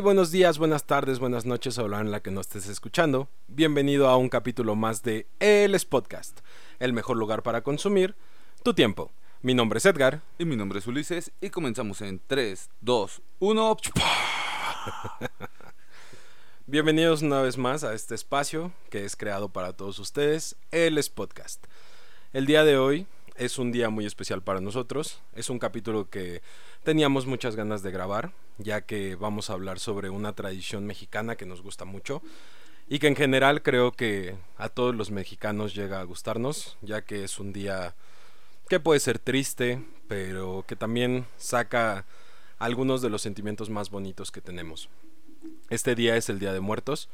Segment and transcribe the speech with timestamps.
[0.00, 3.28] Hey, buenos días, buenas tardes, buenas noches a la en la que nos estés escuchando.
[3.48, 6.40] Bienvenido a un capítulo más de El Podcast,
[6.78, 8.14] el mejor lugar para consumir
[8.62, 9.12] tu tiempo.
[9.42, 10.22] Mi nombre es Edgar.
[10.38, 11.32] Y mi nombre es Ulises.
[11.42, 13.76] Y comenzamos en 3, 2, 1.
[16.66, 21.62] Bienvenidos una vez más a este espacio que es creado para todos ustedes, El Podcast.
[22.32, 23.06] El día de hoy
[23.36, 25.20] es un día muy especial para nosotros.
[25.34, 26.40] Es un capítulo que
[26.82, 31.46] teníamos muchas ganas de grabar, ya que vamos a hablar sobre una tradición mexicana que
[31.46, 32.22] nos gusta mucho
[32.88, 37.24] y que en general creo que a todos los mexicanos llega a gustarnos, ya que
[37.24, 37.94] es un día
[38.68, 42.04] que puede ser triste, pero que también saca
[42.58, 44.88] algunos de los sentimientos más bonitos que tenemos.
[45.70, 47.08] Este día es el Día de Muertos.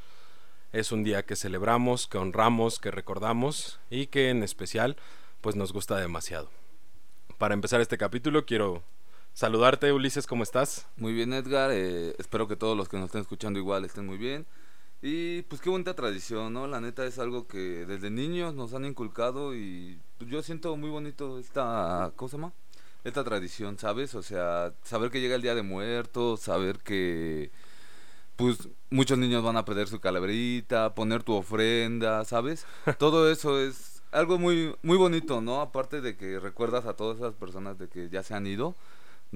[0.73, 4.97] Es un día que celebramos, que honramos, que recordamos y que en especial
[5.41, 6.51] pues nos gusta demasiado.
[7.39, 8.83] Para empezar este capítulo quiero
[9.37, 10.87] saludarte Ulises, ¿cómo estás?
[10.97, 14.17] Muy bien Edgar, eh, espero que todos los que nos estén escuchando igual estén muy
[14.17, 14.47] bien.
[15.03, 16.67] Y pues qué bonita tradición, ¿no?
[16.67, 20.89] La neta es algo que desde niños nos han inculcado y pues, yo siento muy
[20.89, 22.55] bonito esta, ¿cómo se llama?
[23.05, 24.15] Esta tradición, ¿sabes?
[24.15, 27.51] O sea, saber que llega el Día de Muertos, saber que
[28.37, 32.65] pues muchos niños van a pedir su calaverita, poner tu ofrenda, ¿sabes?
[32.99, 35.61] Todo eso es algo muy, muy bonito, ¿no?
[35.61, 38.75] Aparte de que recuerdas a todas esas personas de que ya se han ido.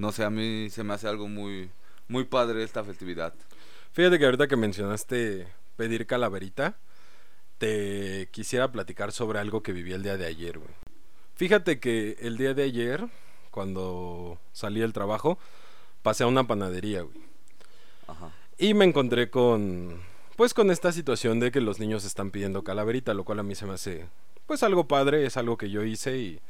[0.01, 1.69] No sé, a mí se me hace algo muy,
[2.07, 3.35] muy padre esta festividad.
[3.91, 5.45] Fíjate que ahorita que mencionaste
[5.77, 6.79] pedir calaverita,
[7.59, 10.73] te quisiera platicar sobre algo que viví el día de ayer, güey.
[11.35, 13.09] Fíjate que el día de ayer,
[13.51, 15.37] cuando salí del trabajo,
[16.01, 17.21] pasé a una panadería, güey.
[18.07, 18.31] Ajá.
[18.57, 20.01] Y me encontré con,
[20.35, 23.53] pues con esta situación de que los niños están pidiendo calaverita, lo cual a mí
[23.53, 24.07] se me hace
[24.47, 26.41] pues algo padre, es algo que yo hice y,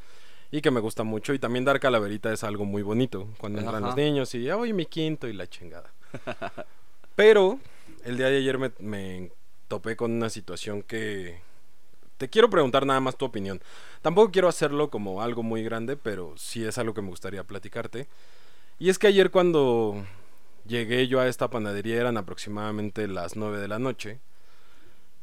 [0.52, 1.34] y que me gusta mucho.
[1.34, 4.86] Y también dar calaverita es algo muy bonito cuando entran los niños y, hoy mi
[4.86, 5.92] quinto y la chingada.
[7.16, 7.60] Pero
[8.04, 9.32] el día de ayer me, me
[9.68, 11.40] topé con una situación que
[12.18, 13.62] te quiero preguntar nada más tu opinión.
[14.02, 18.08] Tampoco quiero hacerlo como algo muy grande, pero sí es algo que me gustaría platicarte.
[18.78, 20.04] Y es que ayer cuando
[20.68, 24.20] llegué yo a esta panadería eran aproximadamente las 9 de la noche.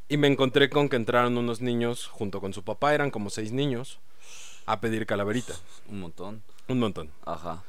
[0.07, 3.51] Y me encontré con que entraron unos niños junto con su papá, eran como seis
[3.51, 3.99] niños,
[4.69, 5.53] a pedir calaverita.
[5.89, 6.43] Un montón.
[6.67, 7.11] Un montón.
[7.25, 7.63] Ajá.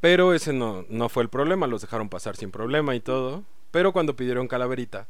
[0.00, 3.42] Pero ese no, no fue el problema, los dejaron pasar sin problema y todo.
[3.72, 5.08] Pero cuando pidieron calaverita,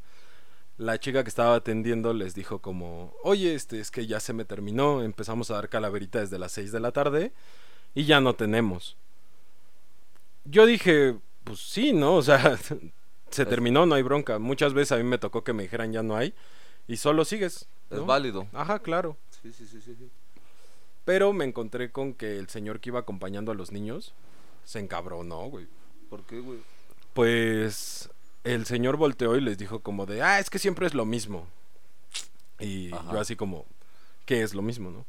[0.78, 4.47] la chica que estaba atendiendo les dijo como, oye, este es que ya se me
[4.47, 7.33] terminó, empezamos a dar calaverita desde las seis de la tarde
[7.94, 8.97] y ya no tenemos.
[10.44, 12.15] Yo dije, pues sí, ¿no?
[12.15, 12.59] O sea,
[13.31, 14.38] se terminó, no hay bronca.
[14.38, 16.33] Muchas veces a mí me tocó que me dijeran ya no hay
[16.88, 17.69] y solo sigues.
[17.91, 18.47] Es válido.
[18.54, 19.19] Ajá, claro.
[19.43, 19.94] Sí, sí, sí, sí,
[21.04, 24.15] Pero me encontré con que el señor que iba acompañando a los niños
[24.65, 25.66] se encabronó, güey.
[26.09, 26.59] ¿Por qué, güey?
[27.12, 28.10] Pues
[28.44, 31.47] el señor volteó y les dijo como de, ah, es que siempre es lo mismo.
[32.60, 33.66] Y yo así como,
[34.26, 35.04] ¿qué es lo mismo, no?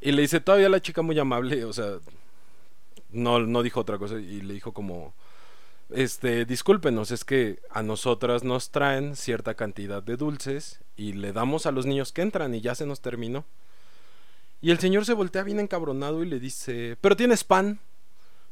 [0.00, 1.98] Y le dice todavía la chica muy amable, o sea,
[3.10, 5.14] no, no dijo otra cosa y le dijo como,
[5.90, 11.66] este, discúlpenos, es que a nosotras nos traen cierta cantidad de dulces y le damos
[11.66, 13.44] a los niños que entran y ya se nos terminó.
[14.60, 17.78] Y el señor se voltea bien encabronado y le dice, pero tienes pan,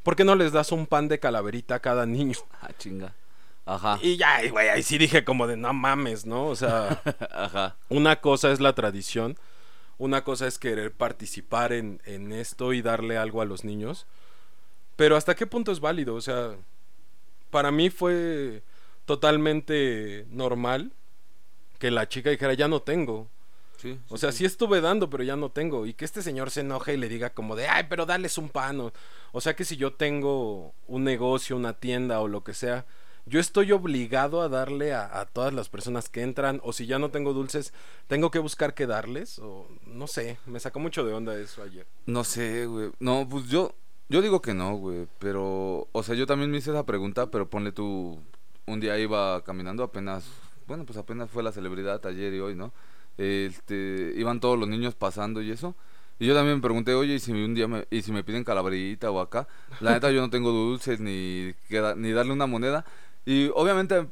[0.03, 2.37] ¿por qué no les das un pan de calaverita a cada niño?
[2.61, 3.13] Ah, chinga.
[3.65, 3.97] Ajá.
[4.01, 6.45] Y ya, güey, ahí sí dije como de no mames, ¿no?
[6.47, 7.01] O sea,
[7.31, 7.75] Ajá.
[7.89, 9.37] una cosa es la tradición,
[9.97, 14.05] una cosa es querer participar en, en esto y darle algo a los niños,
[14.95, 16.13] pero ¿hasta qué punto es válido?
[16.13, 16.55] O sea,
[17.49, 18.61] para mí fue
[19.05, 20.91] totalmente normal
[21.79, 23.27] que la chica dijera, ya no tengo.
[24.09, 24.45] O sea, sí.
[24.45, 25.85] estuve dando, pero ya no tengo.
[25.85, 28.49] Y que este señor se enoje y le diga como de, ay, pero dales un
[28.49, 28.91] pan.
[29.31, 32.85] O, sea que si yo tengo un negocio, una tienda o lo que sea,
[33.25, 36.61] yo estoy obligado a darle a, a, todas las personas que entran.
[36.63, 37.73] O si ya no tengo dulces,
[38.07, 39.39] tengo que buscar qué darles.
[39.39, 41.85] O no sé, me sacó mucho de onda eso ayer.
[42.05, 42.91] No sé, güey.
[42.99, 43.73] No, pues yo,
[44.07, 47.49] yo digo que no, güey, pero, o sea, yo también me hice esa pregunta, pero
[47.49, 48.19] ponle tú,
[48.67, 50.25] un día iba caminando apenas,
[50.67, 52.71] bueno, pues apenas fue la celebridad ayer y hoy, ¿no?
[53.17, 55.75] Este, iban todos los niños pasando y eso.
[56.19, 58.43] Y yo también me pregunté, oye, y si un día me, y si me piden
[58.43, 59.47] calaverita o acá,
[59.81, 61.53] la neta yo no tengo dulces ni,
[61.97, 62.85] ni darle una moneda.
[63.25, 64.07] Y obviamente,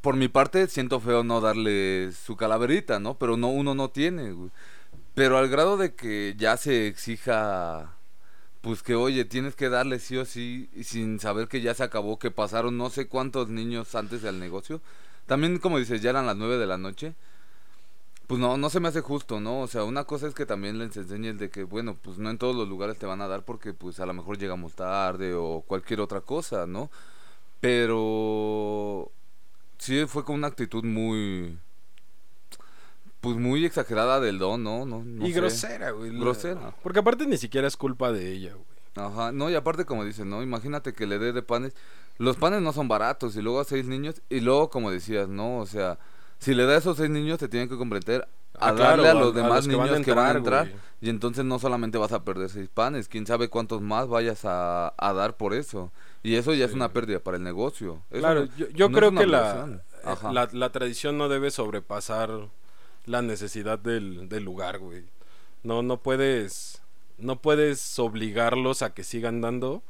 [0.00, 3.14] por mi parte, siento feo no darle su calaverita, ¿no?
[3.18, 4.34] Pero no, uno no tiene.
[5.14, 7.96] Pero al grado de que ya se exija
[8.60, 12.18] pues que oye, tienes que darle sí o sí, sin saber que ya se acabó,
[12.18, 14.82] que pasaron no sé cuántos niños antes del negocio.
[15.26, 17.14] También, como dices, ya eran las nueve de la noche.
[18.30, 19.60] Pues no, no se me hace justo, ¿no?
[19.62, 22.38] O sea, una cosa es que también les enseñes de que, bueno, pues no en
[22.38, 25.64] todos los lugares te van a dar porque pues a lo mejor llegamos tarde o
[25.66, 26.92] cualquier otra cosa, ¿no?
[27.58, 29.10] Pero
[29.78, 31.58] sí fue con una actitud muy
[33.20, 34.86] pues muy exagerada del don, ¿no?
[34.86, 35.40] no, no y sé.
[35.40, 36.16] grosera, güey.
[36.16, 36.72] Grosera.
[36.84, 39.06] Porque aparte ni siquiera es culpa de ella, güey.
[39.06, 40.40] Ajá, no, y aparte como dicen, ¿no?
[40.40, 41.74] Imagínate que le dé de panes.
[42.18, 45.58] Los panes no son baratos y luego a seis niños y luego como decías, ¿no?
[45.58, 45.98] O sea,
[46.40, 48.26] si le da a esos seis niños te tienen que comprometer
[48.58, 50.26] a Ah, darle a a- los a demás los que van a niños que van
[50.26, 50.72] a entrar.
[51.00, 54.92] Y entonces no solamente vas a perder seis panes, quién sabe cuántos más vayas a,
[54.98, 55.92] a dar por eso.
[56.22, 58.02] Y eso ya es una pérdida para el negocio.
[58.10, 61.28] Eso Claro, no- yo, yo no es creo que la, eh, la, la tradición no
[61.28, 62.48] debe sobrepasar
[63.06, 65.04] la necesidad del, del lugar, güey.
[65.62, 66.82] No, no puedes,
[67.18, 69.82] no puedes obligarlos a que sigan dando,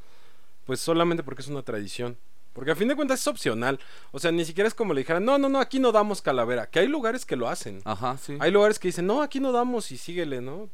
[0.66, 2.16] pues solamente porque es una tradición.
[2.52, 3.78] Porque a fin de cuentas es opcional.
[4.10, 6.68] O sea, ni siquiera es como le dijeran, no, no, no, aquí no damos calavera.
[6.68, 7.80] Que hay lugares que lo hacen.
[7.84, 8.36] Ajá, sí.
[8.40, 10.68] Hay lugares que dicen, no, aquí no damos y síguele, ¿no?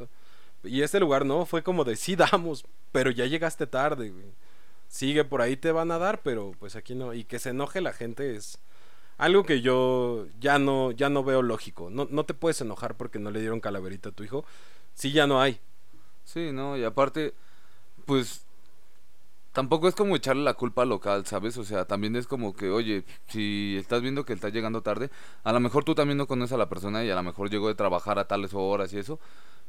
[0.65, 4.33] Y este lugar no, fue como de, sí damos, pero ya llegaste tarde, güey.
[4.89, 7.13] Sigue por ahí te van a dar, pero pues aquí no.
[7.13, 8.59] Y que se enoje la gente es
[9.19, 11.91] algo que yo ya no, ya no veo lógico.
[11.91, 14.45] No, no te puedes enojar porque no le dieron calaverita a tu hijo.
[14.95, 15.61] Sí, ya no hay.
[16.25, 17.35] Sí, no, y aparte,
[18.05, 18.46] pues
[19.57, 21.57] tampoco es como echarle la culpa al local, ¿sabes?
[21.57, 25.11] O sea, también es como que, oye, si estás viendo que está llegando tarde,
[25.45, 27.69] a lo mejor tú también no conoces a la persona y a lo mejor llegó
[27.69, 29.19] de trabajar a tales horas y eso,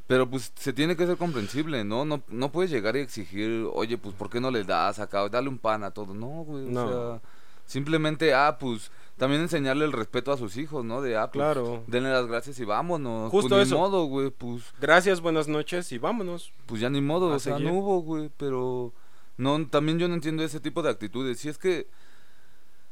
[0.05, 2.03] pero pues se tiene que ser comprensible, ¿no?
[2.03, 5.27] No, no puedes llegar y exigir, oye, pues ¿por qué no le das acá?
[5.29, 6.13] Dale un pan a todo.
[6.13, 6.87] No, güey, o No.
[6.89, 7.21] sea,
[7.65, 11.01] simplemente, ah, pues también enseñarle el respeto a sus hijos, ¿no?
[11.01, 11.83] De, ah, pues, Claro.
[11.87, 13.31] denle las gracias y vámonos.
[13.31, 13.77] Justo pues, ni eso.
[13.79, 16.51] modo, güey, pues Gracias, buenas noches y vámonos.
[16.65, 17.71] pues ya ni modo, A o sea, seguir.
[17.71, 18.93] no hubo, güey, pero
[19.37, 21.39] no, también yo no entiendo ese tipo de actitudes.
[21.39, 21.87] Si es que,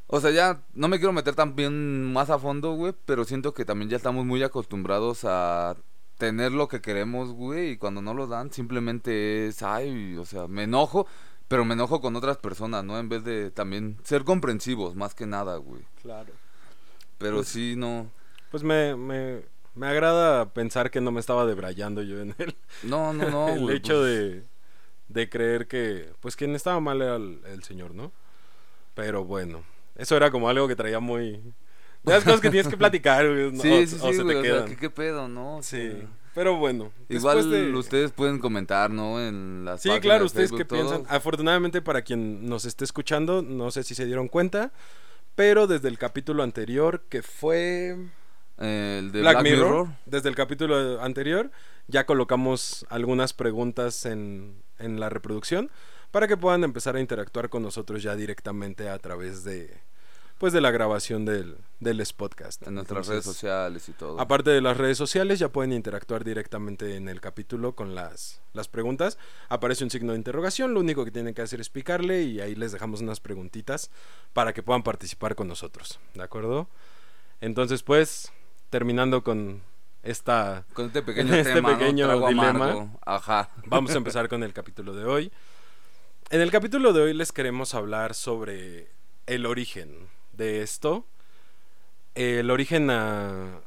[0.07, 3.65] o sea, ya no me quiero meter también más a fondo, güey, pero siento que
[3.65, 5.75] también ya estamos muy acostumbrados a
[6.17, 10.47] tener lo que queremos, güey, y cuando no lo dan simplemente es, ay, o sea,
[10.47, 11.07] me enojo,
[11.47, 12.97] pero me enojo con otras personas, ¿no?
[12.99, 15.81] En vez de también ser comprensivos, más que nada, güey.
[16.01, 16.31] Claro.
[17.17, 18.09] Pero Pues- sí, no,
[18.51, 19.41] Pues me, me,
[19.73, 23.59] me agrada pensar que no me estaba debrayando yo en el, no, no, no, el
[23.61, 24.43] güey, hecho pues, de,
[25.07, 28.11] de creer que, pues quien estaba mal era el, el señor, ¿no?
[28.93, 29.63] Pero bueno,
[29.95, 31.41] eso era como algo que traía muy...
[32.03, 33.61] De las cosas que tienes que platicar, güey, ¿no?
[33.61, 34.69] Sí, o, sí, o sí, se güey, te o sea, quedan.
[34.69, 35.57] ¿qué, qué pedo, no?
[35.57, 36.03] O Sí,
[36.35, 36.91] pero bueno.
[37.09, 39.19] Igual de- ustedes pueden comentar, ¿no?
[39.19, 41.03] En las Sí, claro, de ustedes qué piensan.
[41.07, 44.71] Afortunadamente para quien nos esté escuchando, no sé si se dieron cuenta,
[45.33, 47.97] pero desde el capítulo anterior, que fue
[48.59, 51.49] el de Black, Mirror, desde el capítulo anterior,
[51.87, 55.69] ya colocamos algunas preguntas en, en la reproducción
[56.11, 59.81] para que puedan empezar a interactuar con nosotros ya directamente a través de
[60.37, 62.65] pues de la grabación del, del podcast.
[62.67, 64.19] En nuestras Entonces, redes sociales y todo.
[64.19, 68.67] Aparte de las redes sociales, ya pueden interactuar directamente en el capítulo con las, las
[68.67, 69.17] preguntas.
[69.47, 72.53] Aparece un signo de interrogación, lo único que tienen que hacer es picarle y ahí
[72.55, 73.91] les dejamos unas preguntitas
[74.33, 75.99] para que puedan participar con nosotros.
[76.13, 76.67] ¿De acuerdo?
[77.39, 78.33] Entonces, pues,
[78.69, 79.61] terminando con
[80.05, 80.65] esta...
[80.73, 82.93] Con este pequeño este pequeño dilema.
[83.05, 83.49] Ajá.
[83.65, 85.31] Vamos a empezar con el capítulo de hoy.
[86.29, 88.89] En el capítulo de hoy les queremos hablar sobre
[89.25, 91.05] el origen de esto.
[92.13, 93.59] El origen ah,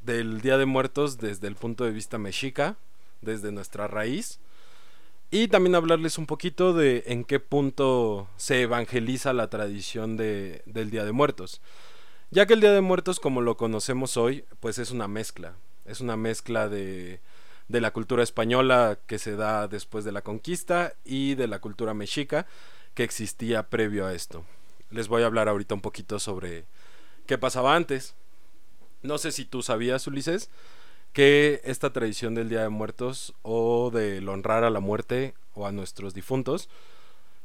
[0.00, 2.76] del Día de Muertos desde el punto de vista mexica,
[3.20, 4.40] desde nuestra raíz.
[5.30, 10.90] Y también hablarles un poquito de en qué punto se evangeliza la tradición de- del
[10.90, 11.60] Día de Muertos.
[12.30, 15.54] Ya que el Día de Muertos, como lo conocemos hoy, pues es una mezcla.
[15.86, 17.20] Es una mezcla de,
[17.68, 21.94] de la cultura española que se da después de la conquista y de la cultura
[21.94, 22.46] mexica
[22.94, 24.44] que existía previo a esto.
[24.90, 26.64] Les voy a hablar ahorita un poquito sobre
[27.26, 28.14] qué pasaba antes.
[29.02, 30.50] No sé si tú sabías, Ulises,
[31.12, 35.72] que esta tradición del Día de Muertos o del honrar a la muerte o a
[35.72, 36.68] nuestros difuntos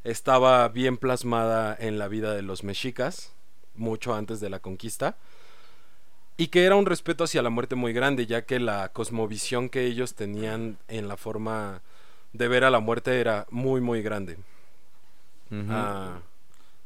[0.03, 3.33] estaba bien plasmada en la vida de los mexicas
[3.75, 5.17] mucho antes de la conquista
[6.41, 9.85] y que era un respeto hacia la muerte muy grande ya que la cosmovisión que
[9.85, 11.81] ellos tenían en la forma
[12.33, 14.37] de ver a la muerte era muy muy grande.
[15.69, 16.19] Ah,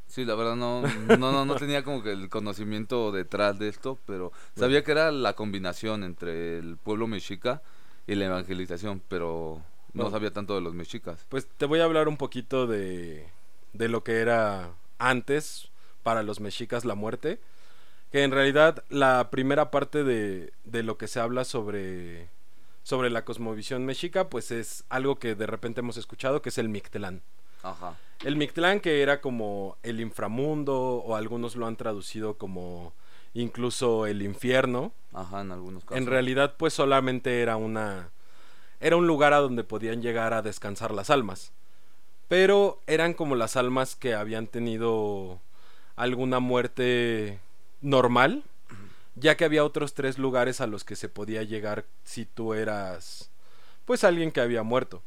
[0.08, 3.98] Sí, la verdad no, no, no, no tenía como que el conocimiento detrás de esto,
[4.06, 7.62] pero sabía que era la combinación entre el pueblo mexica
[8.08, 9.62] y la evangelización, pero
[9.94, 10.12] no, No.
[10.12, 11.26] sabía tanto de los mexicas.
[11.30, 13.26] Pues te voy a hablar un poquito de,
[13.74, 15.70] de lo que era antes
[16.04, 17.40] para los mexicas la muerte.
[18.16, 22.30] Que en realidad la primera parte de, de lo que se habla sobre,
[22.82, 26.70] sobre la cosmovisión mexica, pues es algo que de repente hemos escuchado, que es el
[26.70, 27.24] Mictlán.
[27.62, 27.98] Ajá.
[28.24, 32.94] El Mictlán que era como el inframundo, o algunos lo han traducido como
[33.34, 34.94] incluso el infierno.
[35.12, 35.98] Ajá, en algunos casos.
[35.98, 38.12] En realidad, pues solamente era una.
[38.80, 41.52] Era un lugar a donde podían llegar a descansar las almas.
[42.30, 45.42] Pero eran como las almas que habían tenido
[45.98, 47.42] alguna muerte
[47.86, 48.44] normal,
[49.16, 53.30] ya que había otros tres lugares a los que se podía llegar si tú eras,
[53.86, 55.02] pues, alguien que había muerto.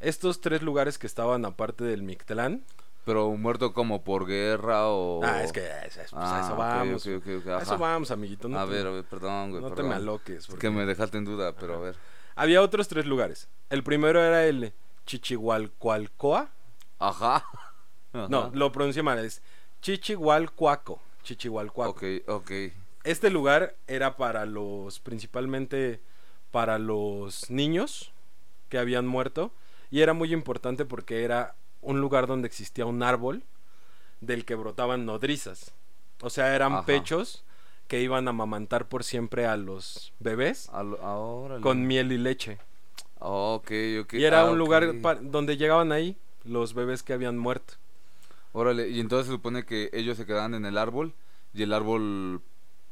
[0.00, 2.64] Estos tres lugares que estaban aparte del Mictlán.
[3.04, 5.20] Pero muerto como por guerra o...
[5.24, 7.06] Ah, es que es- es- pues, a Ah, eso ok, vamos.
[7.06, 8.48] A eso vamos, amiguito.
[8.48, 10.38] No a te, ver, a ver, perdón, güey, no te me aloques.
[10.38, 11.96] Es porque- que me dejaste en duda, pero a ver.
[12.36, 13.48] Había otros tres lugares.
[13.70, 14.72] El primero era el
[15.06, 16.48] Chichihualcoalcoa.
[16.98, 17.44] Ajá.
[18.12, 18.50] No, Ajá.
[18.54, 19.18] lo pronuncié mal.
[19.18, 19.42] Es
[19.82, 21.00] Chichihualcoaco.
[21.22, 21.90] Chichihualcoaco.
[21.90, 22.50] Ok, ok.
[23.04, 26.00] Este lugar era para los, principalmente
[26.50, 28.12] para los niños
[28.68, 29.52] que habían muerto.
[29.90, 33.42] Y era muy importante porque era un lugar donde existía un árbol
[34.20, 35.72] del que brotaban nodrizas.
[36.22, 36.86] O sea, eran Ajá.
[36.86, 37.44] pechos
[37.88, 42.58] que iban a amamantar por siempre a los bebés ahora con miel y leche.
[43.18, 44.14] Ok, ok.
[44.14, 47.74] Y era ah, un lugar donde llegaban ahí los bebés que habían muerto.
[48.52, 51.14] Órale, y entonces se supone que ellos se quedaban en el árbol
[51.54, 52.42] y el árbol,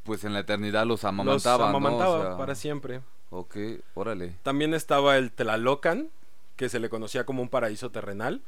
[0.05, 1.64] pues en la eternidad los Los amamantaba, ¿no?
[1.64, 3.00] O amamantaba sea, para siempre.
[3.31, 3.57] Ok,
[3.95, 4.37] órale.
[4.43, 6.09] También estaba el Tlalocan,
[6.57, 8.43] que se le conocía como un paraíso terrenal,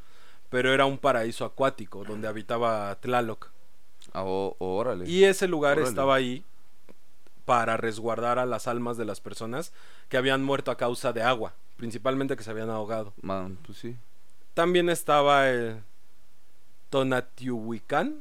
[0.49, 3.51] pero era un paraíso acuático donde habitaba Tlaloc.
[4.13, 5.09] Ah, ó- órale.
[5.09, 5.89] Y ese lugar Órale.
[5.89, 6.45] estaba ahí
[7.45, 9.73] para resguardar a las almas de las personas
[10.09, 13.13] que habían muerto a causa de agua, principalmente que se habían ahogado.
[13.21, 13.97] Man, pues sí.
[14.55, 15.83] También estaba el
[16.93, 18.21] Tonatiuhuican.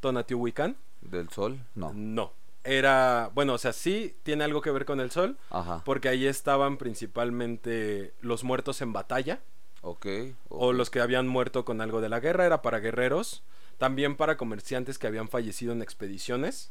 [0.00, 0.76] Tonatiuhuican.
[1.00, 1.58] ¿Del sol?
[1.74, 1.92] No.
[1.92, 2.32] No.
[2.64, 5.82] Era, bueno, o sea, sí tiene algo que ver con el sol, Ajá.
[5.84, 9.40] porque ahí estaban principalmente los muertos en batalla,
[9.80, 10.06] Ok.
[10.48, 13.42] o los que habían muerto con algo de la guerra, era para guerreros,
[13.78, 16.70] también para comerciantes que habían fallecido en expediciones,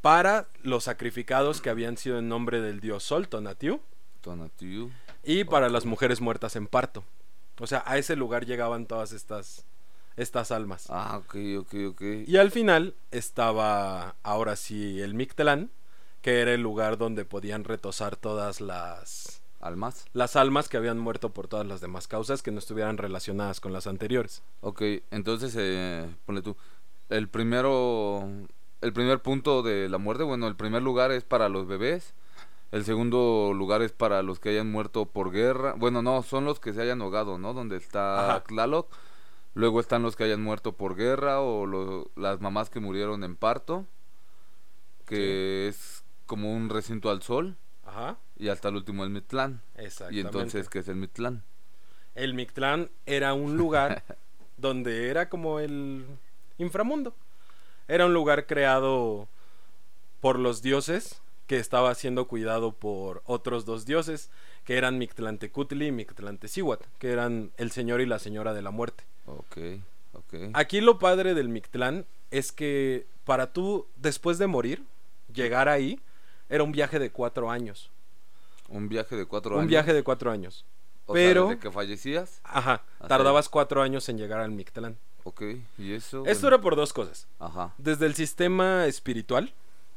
[0.00, 3.80] para los sacrificados que habían sido en nombre del dios Sol, Tonatiuh,
[4.22, 4.90] Tonatiuh.
[5.22, 7.04] y para las mujeres muertas en parto.
[7.60, 9.66] O sea, a ese lugar llegaban todas estas,
[10.18, 10.86] estas almas.
[10.90, 12.02] Ah, ok, ok, ok.
[12.26, 15.70] Y al final estaba ahora sí el Mictlán,
[16.22, 20.04] que era el lugar donde podían retosar todas las, ¿Almas?
[20.12, 23.72] las almas que habían muerto por todas las demás causas que no estuvieran relacionadas con
[23.72, 24.42] las anteriores.
[24.60, 26.56] Ok, entonces, eh, ponle tú.
[27.08, 28.28] El primero,
[28.80, 32.12] el primer punto de la muerte, bueno, el primer lugar es para los bebés.
[32.70, 35.74] El segundo lugar es para los que hayan muerto por guerra.
[35.78, 37.54] Bueno, no, son los que se hayan ahogado, ¿no?
[37.54, 38.44] Donde está.
[38.46, 38.88] Tlaloc.
[39.58, 43.34] Luego están los que hayan muerto por guerra o lo- las mamás que murieron en
[43.34, 43.86] parto,
[45.04, 47.56] que es como un recinto al sol.
[47.84, 49.60] Ajá, Y hasta el último el Mitlán.
[49.76, 50.20] Y exactamente.
[50.20, 51.42] entonces, ¿qué es el Mitlán?
[52.14, 54.02] el Mictlán era un lugar
[54.58, 56.04] donde era como el
[56.58, 57.14] inframundo.
[57.88, 59.28] Era un lugar creado
[60.20, 64.30] por los dioses que estaba siendo cuidado por otros dos dioses
[64.64, 69.04] que eran Mictlantecutli y Mictlantecihuat, que eran el señor y la señora de la muerte.
[69.36, 69.56] Ok,
[70.12, 70.34] ok.
[70.54, 74.82] Aquí lo padre del Mictlán es que para tú, después de morir,
[75.32, 76.00] llegar ahí,
[76.48, 77.90] era un viaje de cuatro años.
[78.68, 79.70] Un viaje de cuatro Un años.
[79.70, 80.64] viaje de cuatro años.
[81.06, 82.40] O sea, pero- desde que fallecías.
[82.44, 84.96] Ajá, tardabas cuatro años en llegar al Mictlán.
[85.24, 85.42] Ok,
[85.78, 86.24] y eso.
[86.26, 87.26] Esto bueno, era por dos cosas.
[87.38, 89.52] Ajá, Desde el sistema espiritual,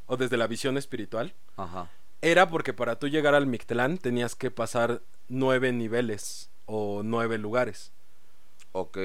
[0.08, 1.90] o desde la visión espiritual, ajá.
[2.22, 7.92] era porque para tú llegar al Mictlán tenías que pasar nueve niveles o nueve lugares.
[8.72, 8.98] Ok,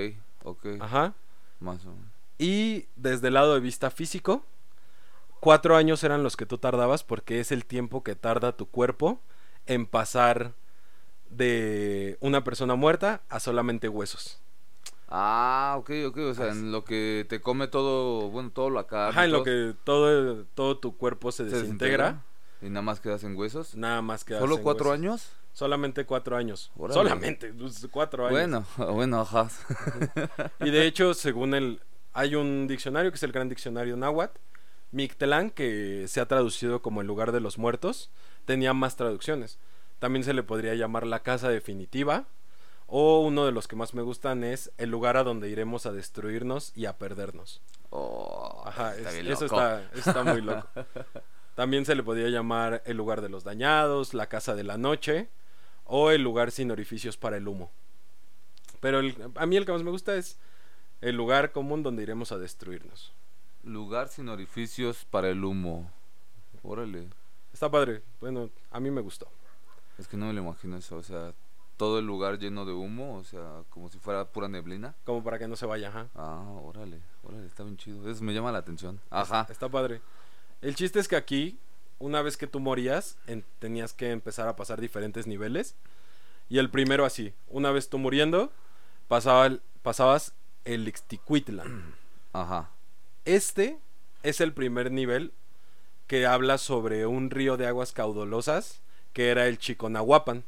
[0.44, 0.66] ok.
[0.80, 1.14] Ajá.
[1.60, 2.10] Más o menos.
[2.38, 4.44] Y desde el lado de vista físico,
[5.40, 9.20] cuatro años eran los que tú tardabas porque es el tiempo que tarda tu cuerpo
[9.66, 10.52] en pasar
[11.30, 14.38] de una persona muerta a solamente huesos.
[15.08, 16.18] Ah, ok, ok.
[16.18, 16.58] O sea, Así.
[16.58, 19.10] en lo que te come todo, bueno, todo la carne.
[19.10, 22.22] Ajá, en lo que todo, todo tu cuerpo se, se desintegra,
[22.60, 23.74] Y nada más quedas en huesos.
[23.76, 25.30] nada más que ¿Solo cuatro años?
[25.56, 26.70] Solamente cuatro años.
[26.76, 26.92] Órale.
[26.92, 28.32] Solamente pues, cuatro años.
[28.38, 29.48] Bueno, bueno, ajá.
[30.60, 31.80] Y de hecho, según el...
[32.12, 34.38] Hay un diccionario que es el Gran Diccionario Náhuatl.
[34.90, 38.10] Mictlán, que se ha traducido como el lugar de los muertos,
[38.44, 39.58] tenía más traducciones.
[39.98, 42.26] También se le podría llamar la casa definitiva.
[42.86, 45.92] O uno de los que más me gustan es el lugar a donde iremos a
[45.92, 47.62] destruirnos y a perdernos.
[47.88, 49.44] Oh, Ajá, está es- eso loco.
[49.56, 50.68] está, eso está muy loco.
[51.54, 55.30] También se le podría llamar el lugar de los dañados, la casa de la noche
[55.86, 57.70] o el lugar sin orificios para el humo.
[58.80, 60.38] Pero el- a mí el que más me gusta es
[61.00, 63.12] el lugar común donde iremos a destruirnos.
[63.62, 65.90] Lugar sin orificios para el humo.
[66.62, 67.08] Órale.
[67.52, 68.02] Está padre.
[68.20, 69.28] Bueno, a mí me gustó.
[69.98, 70.96] Es que no me lo imagino eso.
[70.96, 71.32] O sea,
[71.76, 73.16] todo el lugar lleno de humo.
[73.16, 74.94] O sea, como si fuera pura neblina.
[75.04, 76.08] Como para que no se vaya, ajá.
[76.14, 78.08] Ah, órale, órale, está bien chido.
[78.10, 79.00] Eso me llama la atención.
[79.10, 79.46] Ajá.
[79.50, 80.00] Está padre.
[80.60, 81.58] El chiste es que aquí,
[81.98, 85.74] una vez que tú morías, en- tenías que empezar a pasar diferentes niveles.
[86.48, 88.52] Y el primero así, una vez tú muriendo,
[89.08, 90.32] pasaba el- pasabas
[90.64, 91.94] el Ixticuitlan.
[92.32, 92.70] Ajá.
[93.24, 93.78] Este
[94.22, 95.32] es el primer nivel
[96.06, 98.80] que habla sobre un río de aguas caudalosas
[99.12, 100.44] que era el Chiconahuapan.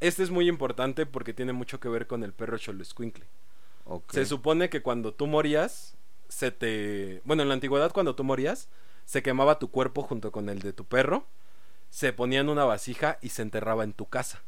[0.00, 3.24] Este es muy importante porque tiene mucho que ver con el perro Xoloscuincle.
[3.86, 4.12] Ok.
[4.12, 5.94] Se supone que cuando tú morías,
[6.28, 7.22] se te...
[7.24, 8.68] Bueno, en la antigüedad cuando tú morías,
[9.06, 11.24] se quemaba tu cuerpo junto con el de tu perro,
[11.88, 14.42] se ponía en una vasija y se enterraba en tu casa.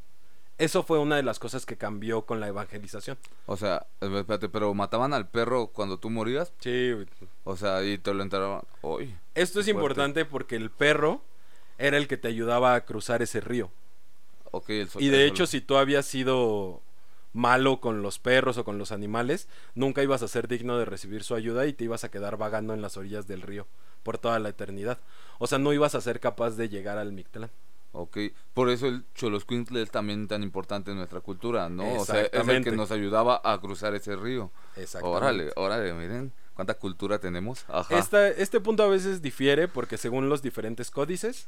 [0.59, 3.17] Eso fue una de las cosas que cambió con la evangelización.
[3.47, 6.53] O sea, espérate, pero mataban al perro cuando tú morías.
[6.59, 6.93] Sí.
[7.45, 8.62] O sea, y te lo enterraban.
[8.83, 9.15] Uy.
[9.37, 11.23] esto es importante porque el perro
[11.79, 13.71] era el que te ayudaba a cruzar ese río.
[14.50, 16.83] Ok, el sol- Y de el hecho, si tú habías sido
[17.33, 19.47] malo con los perros o con los animales,
[19.77, 22.75] nunca ibas a ser digno de recibir su ayuda y te ibas a quedar vagando
[22.75, 23.69] en las orillas del río
[24.02, 24.99] por toda la eternidad.
[25.38, 27.50] O sea, no ibas a ser capaz de llegar al Mictlán.
[27.93, 28.19] Ok,
[28.55, 31.95] por eso el Choloscuintle es también tan importante en nuestra cultura, ¿no?
[31.95, 34.50] O sea, es el que nos ayudaba a cruzar ese río.
[34.76, 35.17] Exactamente.
[35.17, 37.64] Órale, órale, miren cuánta cultura tenemos.
[37.69, 37.99] Ajá.
[37.99, 41.47] Esta- este punto a veces difiere porque según los diferentes códices,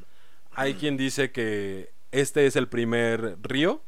[0.53, 3.83] hay quien dice que este es el primer río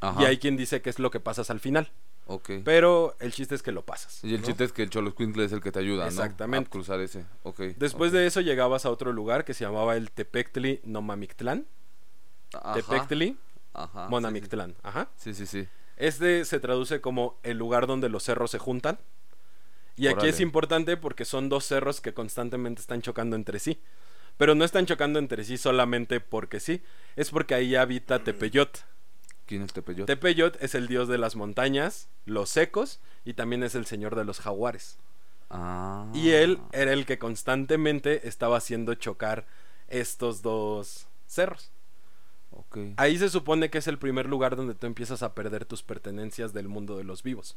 [0.00, 0.20] Ajá.
[0.22, 1.90] y hay quien dice que es lo que pasas al final.
[2.26, 2.50] Ok.
[2.64, 4.24] Pero el chiste es que lo pasas.
[4.24, 4.46] Y el ¿no?
[4.46, 6.08] chiste es que el Choloscuintle es el que te ayuda, ¿no?
[6.08, 6.68] Exactamente.
[6.68, 7.26] A cruzar ese.
[7.42, 7.60] Ok.
[7.76, 11.66] Después de eso llegabas a otro lugar que se llamaba el Tepectli Nomamictlán.
[12.54, 13.36] Ajá, Tepectli
[13.74, 14.08] Ajá.
[14.08, 14.74] Monamictlán.
[14.82, 15.10] Ajá.
[15.16, 15.62] Sí, sí, sí.
[15.64, 15.68] sí.
[15.96, 18.98] Este se traduce como el lugar donde los cerros se juntan.
[19.96, 23.80] Y aquí es importante porque son dos cerros que constantemente están chocando entre sí.
[24.36, 26.82] Pero no están chocando entre sí solamente porque sí.
[27.14, 28.84] Es porque ahí habita Tepeyot.
[29.46, 30.06] ¿Quién es Tepeyot?
[30.06, 34.24] Tepeyot es el dios de las montañas, los secos y también es el señor de
[34.24, 34.98] los jaguares.
[35.50, 36.06] Ah.
[36.14, 39.46] Y él era el que constantemente estaba haciendo chocar
[39.88, 41.70] estos dos cerros.
[42.50, 42.78] Ok.
[42.96, 46.52] Ahí se supone que es el primer lugar donde tú empiezas a perder tus pertenencias
[46.52, 47.56] del mundo de los vivos.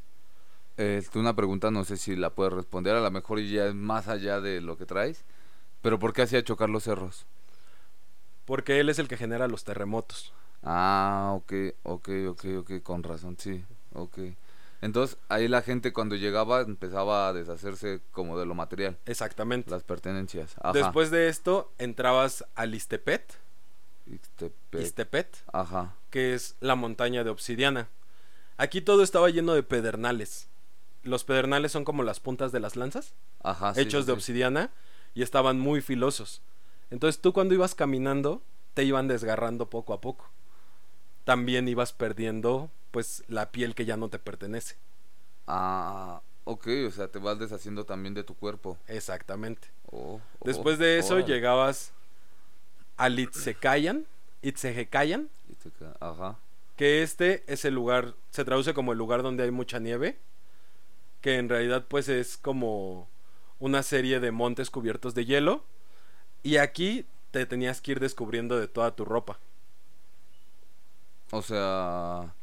[0.75, 4.07] Este, una pregunta, no sé si la puedes responder, a lo mejor ya es más
[4.07, 5.23] allá de lo que traes.
[5.81, 7.25] Pero ¿por qué hacía chocar los cerros?
[8.45, 10.33] Porque él es el que genera los terremotos.
[10.63, 14.19] Ah, ok, ok, ok, ok, con razón, sí, ok.
[14.81, 19.71] Entonces, ahí la gente cuando llegaba empezaba a deshacerse como de lo material, Exactamente.
[19.71, 20.55] las pertenencias.
[20.61, 20.73] Ajá.
[20.73, 23.39] Después de esto, entrabas al Istepet,
[24.05, 24.81] Ixtepec.
[24.81, 25.95] Istepet, Ajá.
[26.09, 27.89] que es la montaña de obsidiana.
[28.57, 30.47] Aquí todo estaba lleno de pedernales.
[31.03, 33.73] Los pedernales son como las puntas de las lanzas, Ajá.
[33.75, 34.17] hechos sí, de sí.
[34.17, 34.71] obsidiana,
[35.13, 36.41] y estaban muy filosos.
[36.91, 38.41] Entonces tú cuando ibas caminando,
[38.73, 40.29] te iban desgarrando poco a poco.
[41.27, 44.77] También ibas perdiendo, pues, la piel que ya no te pertenece.
[45.45, 48.77] Ah, ok, o sea, te vas deshaciendo también de tu cuerpo.
[48.87, 49.67] Exactamente.
[49.91, 51.91] Oh, oh, Después de eso llegabas
[52.95, 54.05] al Itzecayan,
[54.41, 56.37] Itzehecayan, Ixteca- Ajá.
[56.77, 60.17] que este es el lugar, se traduce como el lugar donde hay mucha nieve,
[61.19, 63.09] que en realidad pues es como
[63.59, 65.65] una serie de montes cubiertos de hielo,
[66.41, 69.39] y aquí te tenías que ir descubriendo de toda tu ropa.
[71.31, 72.33] O sea,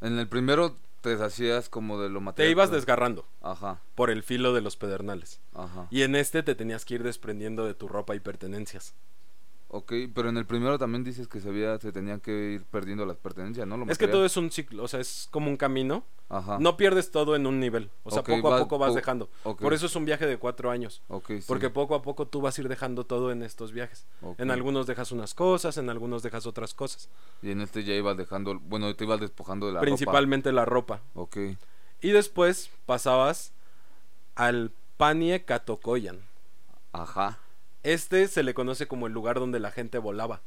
[0.00, 2.50] en el primero te deshacías como de lo Te material.
[2.52, 5.40] ibas pero- desgarrando Ajá, por el filo de los pedernales.
[5.54, 5.86] ajá.
[5.90, 8.94] Y en este te tenías que ir desprendiendo de tu ropa y pertenencias.
[9.68, 13.04] Ok, pero en el primero también dices que se, había, se tenían que ir perdiendo
[13.04, 13.76] las pertenencias, ¿no?
[13.76, 16.04] Lo Es que todo es un ciclo, o sea, es como un camino.
[16.28, 16.58] Ajá.
[16.60, 17.90] No pierdes todo en un nivel.
[18.04, 19.28] O sea, poco a poco vas po- dejando.
[19.42, 19.60] ok.
[19.60, 21.02] Por eso es un viaje de cuatro años.
[21.08, 21.44] Ok, sí.
[21.48, 24.06] Porque poco a poco tú vas a ir dejando todo en estos viajes.
[24.38, 27.08] En algunos dejas unas cosas, en algunos dejas otras cosas.
[27.42, 29.84] Y en este ya ibas dejando, bueno, te ibas despojando de la ropa.
[29.86, 31.00] Principalmente la ropa.
[31.14, 31.36] Ok.
[32.00, 33.52] Y después pasabas
[34.36, 36.20] al Panie Katokoyan.
[36.92, 37.38] Ajá.
[37.86, 40.42] Este se le conoce como el lugar donde la gente volaba.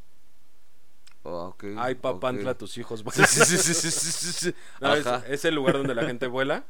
[1.23, 1.65] Ok.
[1.77, 2.57] Ay, papantla, ok.
[2.57, 3.27] tus hijos Sí, vuelan.
[3.27, 3.55] sí,
[3.91, 4.53] sí.
[4.81, 6.63] No, es, es el lugar donde la gente vuela.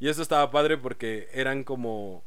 [0.00, 2.22] Y eso estaba padre porque eran como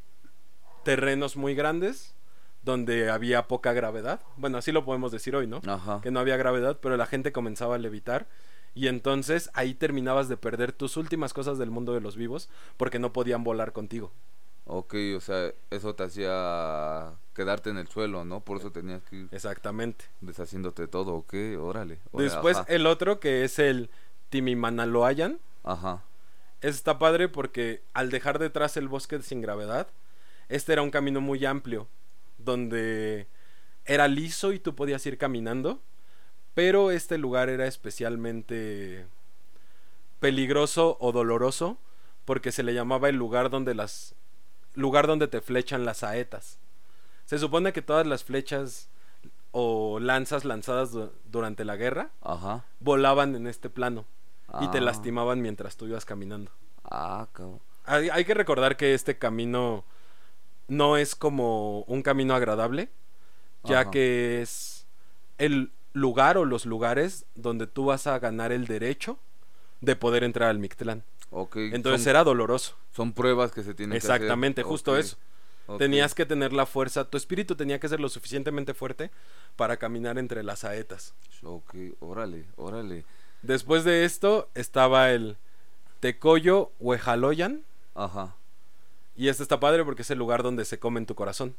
[0.84, 2.14] terrenos muy grandes
[2.62, 4.20] donde había poca gravedad.
[4.36, 5.60] Bueno, así lo podemos decir hoy, ¿no?
[5.66, 6.00] Ajá.
[6.02, 8.26] Que no había gravedad, pero la gente comenzaba a levitar.
[8.74, 12.98] Y entonces ahí terminabas de perder tus últimas cosas del mundo de los vivos porque
[12.98, 14.12] no podían volar contigo.
[14.64, 18.40] Ok, o sea, eso te hacía quedarte en el suelo, ¿no?
[18.40, 20.04] Por eso tenías que ir Exactamente.
[20.20, 21.98] deshaciéndote todo, ok, órale.
[22.12, 22.66] órale, Después ajá.
[22.72, 23.90] el otro que es el
[24.30, 25.40] Timimanaloayan.
[25.64, 26.02] Ajá.
[26.60, 29.88] Está padre porque al dejar detrás el bosque sin gravedad,
[30.48, 31.88] este era un camino muy amplio,
[32.38, 33.26] donde
[33.84, 35.80] era liso y tú podías ir caminando,
[36.54, 39.06] pero este lugar era especialmente
[40.20, 41.78] peligroso o doloroso
[42.24, 44.14] porque se le llamaba el lugar donde las
[44.74, 46.58] lugar donde te flechan las saetas.
[47.26, 48.88] Se supone que todas las flechas
[49.52, 52.64] o lanzas lanzadas du- durante la guerra Ajá.
[52.80, 54.04] volaban en este plano
[54.60, 54.82] y te Ah.
[54.82, 56.50] lastimaban mientras tú ibas caminando.
[56.84, 57.60] Ah, cabrón.
[57.84, 59.84] Hay, hay que recordar que este camino
[60.68, 62.88] no es como un camino agradable,
[63.64, 63.90] ya Ajá.
[63.90, 64.86] que es
[65.38, 69.18] el lugar o los lugares donde tú vas a ganar el derecho
[69.82, 71.02] de poder entrar al Mictlán.
[71.30, 71.56] Ok.
[71.56, 72.76] Entonces son, era doloroso.
[72.94, 74.16] son pruebas que se tienen que hacer.
[74.16, 75.18] Exactamente, justo eso.
[75.78, 79.10] Tenías que tener la fuerza, tu espíritu tenía que ser lo suficientemente fuerte
[79.56, 81.14] para caminar entre las saetas.
[81.42, 83.04] Ok, órale, órale.
[83.42, 85.36] Después de esto estaba el
[86.00, 87.62] Tecoyo Huejaloyan.
[87.94, 88.34] Ajá.
[89.16, 91.54] Y este está padre porque es el lugar donde se come en tu corazón.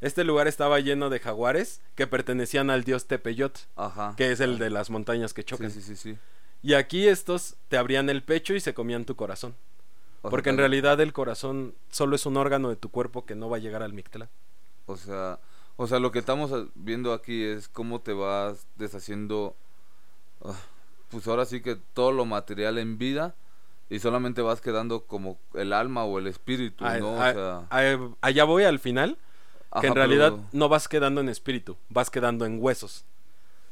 [0.00, 4.14] Este lugar estaba lleno de jaguares que pertenecían al dios Tepeyot, Ajá.
[4.16, 5.70] que es el de las montañas que chocan.
[5.70, 6.18] Sí, sí, sí, sí.
[6.62, 9.54] Y aquí estos te abrían el pecho y se comían tu corazón.
[10.18, 13.36] O sea, porque en realidad el corazón solo es un órgano de tu cuerpo que
[13.36, 14.28] no va a llegar al Mictlán.
[14.86, 15.38] O sea,
[15.76, 19.54] o sea, lo que estamos viendo aquí es cómo te vas deshaciendo,
[20.44, 20.56] ah,
[21.08, 23.36] pues ahora sí que todo lo material en vida
[23.88, 27.12] y solamente vas quedando como el alma o el espíritu, ¿no?
[27.14, 27.66] O sea,
[28.20, 29.18] allá voy al final,
[29.80, 33.04] que en realidad pero- no vas quedando en espíritu, vas quedando en huesos.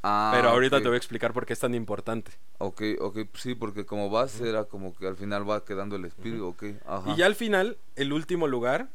[0.02, 2.30] Ah, Pero ahorita te voy a explicar por qué es tan importante.
[2.58, 6.46] Ok, ok, sí, porque como vas era como que al final va quedando el espíritu,
[6.46, 7.10] ok, ajá.
[7.10, 8.88] Y ya al final, el último lugar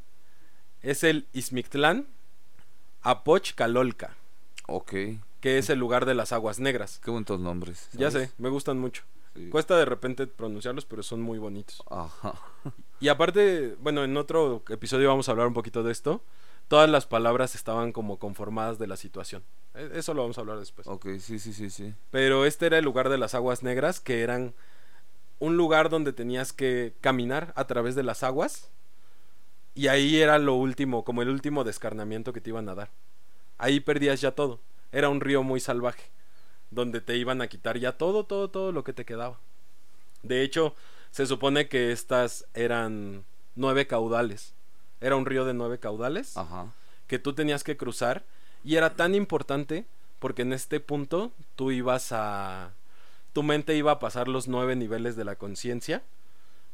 [0.81, 2.07] es el Ismictlán
[3.01, 4.15] Apochcalolca,
[4.67, 4.93] Ok,
[5.41, 6.99] que es el lugar de las aguas negras.
[7.03, 7.89] qué bonitos nombres.
[7.93, 9.03] Ya sé, me gustan mucho.
[9.35, 9.49] Sí.
[9.49, 11.81] Cuesta de repente pronunciarlos, pero son muy bonitos.
[11.89, 12.33] Ajá.
[12.99, 16.21] Y aparte, bueno, en otro episodio vamos a hablar un poquito de esto.
[16.71, 19.43] Todas las palabras estaban como conformadas de la situación.
[19.75, 20.87] E- Eso lo vamos a hablar después.
[20.87, 21.93] Ok, sí, sí, sí, sí.
[22.11, 24.53] Pero este era el lugar de las aguas negras, que eran
[25.39, 28.69] un lugar donde tenías que caminar a través de las aguas.
[29.75, 32.89] Y ahí era lo último, como el último descarnamiento que te iban a dar.
[33.57, 34.61] Ahí perdías ya todo.
[34.93, 36.09] Era un río muy salvaje,
[36.69, 39.41] donde te iban a quitar ya todo, todo, todo lo que te quedaba.
[40.23, 40.73] De hecho,
[41.11, 44.55] se supone que estas eran nueve caudales.
[45.01, 46.67] Era un río de nueve caudales Ajá.
[47.07, 48.23] que tú tenías que cruzar
[48.63, 49.85] y era tan importante
[50.19, 52.71] porque en este punto tú ibas a
[53.33, 56.03] tu mente iba a pasar los nueve niveles de la conciencia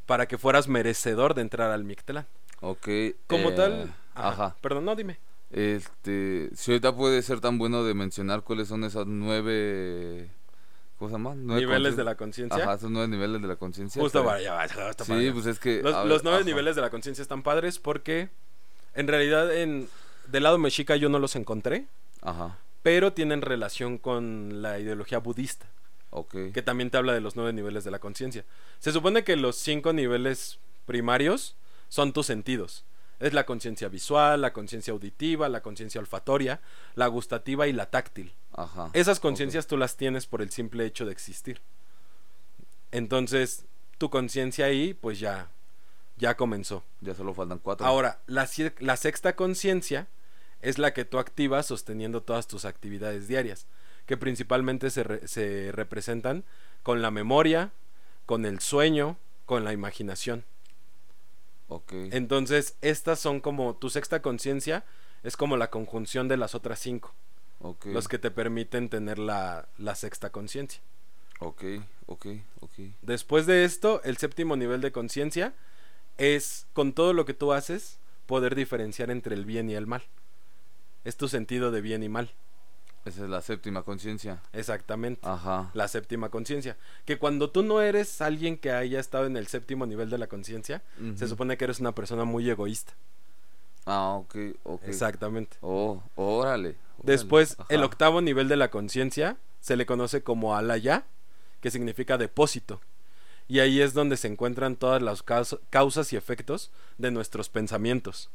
[0.06, 2.26] para que fueras merecedor de entrar al Mictlán.
[2.62, 2.88] Ok.
[3.28, 4.30] Como eh, tal, ajá.
[4.30, 4.56] Ajá.
[4.62, 5.18] Perdón, no dime.
[5.52, 10.30] Este, si ahorita puede ser tan bueno de mencionar cuáles son esas nueve,
[10.98, 11.34] ¿cómo se llama?
[11.36, 12.64] Nueve niveles de la conciencia.
[12.64, 14.02] Ajá, esos nueve niveles de la conciencia.
[14.02, 16.46] Justo para allá, para Sí, pues es que los, a ver, los nueve ajá.
[16.46, 18.30] niveles de la conciencia están padres porque
[18.96, 19.88] en realidad en
[20.28, 21.86] del lado mexica yo no los encontré,
[22.22, 22.58] Ajá.
[22.84, 25.68] pero tienen relación con la ideología budista.
[26.10, 26.36] Ok.
[26.54, 28.46] que también te habla de los nueve niveles de la conciencia.
[28.80, 31.56] Se supone que los cinco niveles primarios
[31.90, 32.86] son tus sentidos.
[33.20, 36.62] Es la conciencia visual, la conciencia auditiva, la conciencia olfatoria,
[36.96, 38.34] la gustativa y la táctil.
[38.54, 38.90] Ajá.
[38.94, 41.62] Esas conciencias tú las tienes por el simple hecho de existir.
[42.92, 43.66] Entonces,
[43.98, 45.50] tu conciencia ahí, pues ya,
[46.18, 46.84] ya comenzó.
[47.02, 47.86] Ya solo faltan cuatro.
[47.86, 48.48] Ahora, la,
[48.80, 50.08] la sexta conciencia
[50.62, 53.68] es la que tú activas sosteniendo todas tus actividades diarias,
[54.06, 56.44] que principalmente se, re- se representan
[56.84, 57.72] con la memoria,
[58.26, 60.46] con el sueño, con la imaginación.
[61.92, 64.86] Entonces, estas son como tu sexta conciencia,
[65.24, 67.14] es como la conjunción de las otras cinco,
[67.86, 70.82] los que te permiten tener la, la sexta conciencia.
[71.40, 71.64] Ok,
[72.08, 72.26] ok,
[72.62, 72.74] ok.
[73.02, 75.54] Después de esto, el séptimo nivel de conciencia
[76.18, 80.04] es, con todo lo que tú haces, poder diferenciar entre el bien y el mal.
[81.04, 82.34] Es tu sentido de bien y mal,
[83.06, 84.42] Esa es la séptima conciencia.
[84.52, 85.22] exactamente.
[85.24, 85.72] Ajá.
[85.74, 86.76] La séptima conciencia.
[87.06, 90.28] Que cuando tú no eres alguien que haya estado en el séptimo nivel de la
[90.28, 90.82] conciencia,
[91.16, 92.94] se supone que eres una persona muy egoísta.
[93.86, 94.84] Ah, ok, ok.
[94.86, 95.56] Exactamente.
[95.62, 96.50] Oh, órale.
[96.70, 96.76] órale.
[97.04, 101.06] Después, el octavo nivel de la conciencia se le conoce como alaya,
[101.62, 102.82] que significa depósito.
[103.48, 108.30] Y ahí es donde se encuentran todas las caus- causas y efectos de nuestros pensamientos.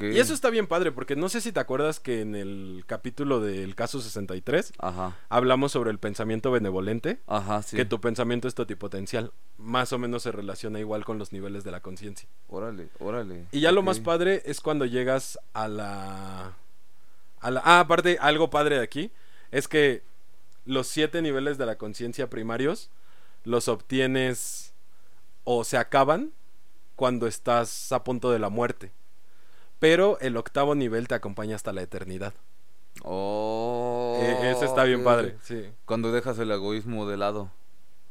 [0.00, 3.40] Y eso está bien padre, porque no sé si te acuerdas que en el capítulo
[3.40, 5.16] del caso 63 Ajá.
[5.28, 7.76] hablamos sobre el pensamiento benevolente, Ajá, sí.
[7.76, 9.32] que tu pensamiento es totipotencial.
[9.56, 12.28] Más o menos se relaciona igual con los niveles de la conciencia.
[12.48, 13.46] Órale, órale.
[13.52, 16.56] Y ya lo más padre es cuando llegas a la,
[17.40, 17.62] a la...
[17.64, 19.10] Ah, aparte, algo padre de aquí
[19.50, 20.02] es que
[20.64, 22.90] los siete niveles de la conciencia primarios
[23.44, 24.74] los obtienes
[25.44, 26.32] o se acaban
[26.96, 28.92] cuando estás a punto de la muerte.
[29.78, 32.34] Pero el octavo nivel te acompaña hasta la eternidad.
[33.04, 34.18] Oh.
[34.20, 35.70] Eh, eso está bien padre, sí.
[35.84, 37.50] Cuando dejas el egoísmo de lado.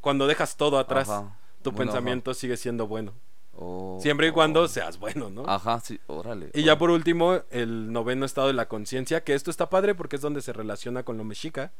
[0.02, 1.38] Cuando dejas todo atrás, Ajá.
[1.62, 3.14] tu Bueno, pensamiento sigue siendo bueno.
[3.60, 4.34] Oh, Siempre y oh.
[4.34, 5.44] cuando seas bueno, ¿no?
[5.48, 6.52] Ajá, sí, órale.
[6.54, 10.16] Y ya por último, el noveno estado de la conciencia, que esto está padre porque
[10.16, 11.72] es donde se relaciona con lo mexica.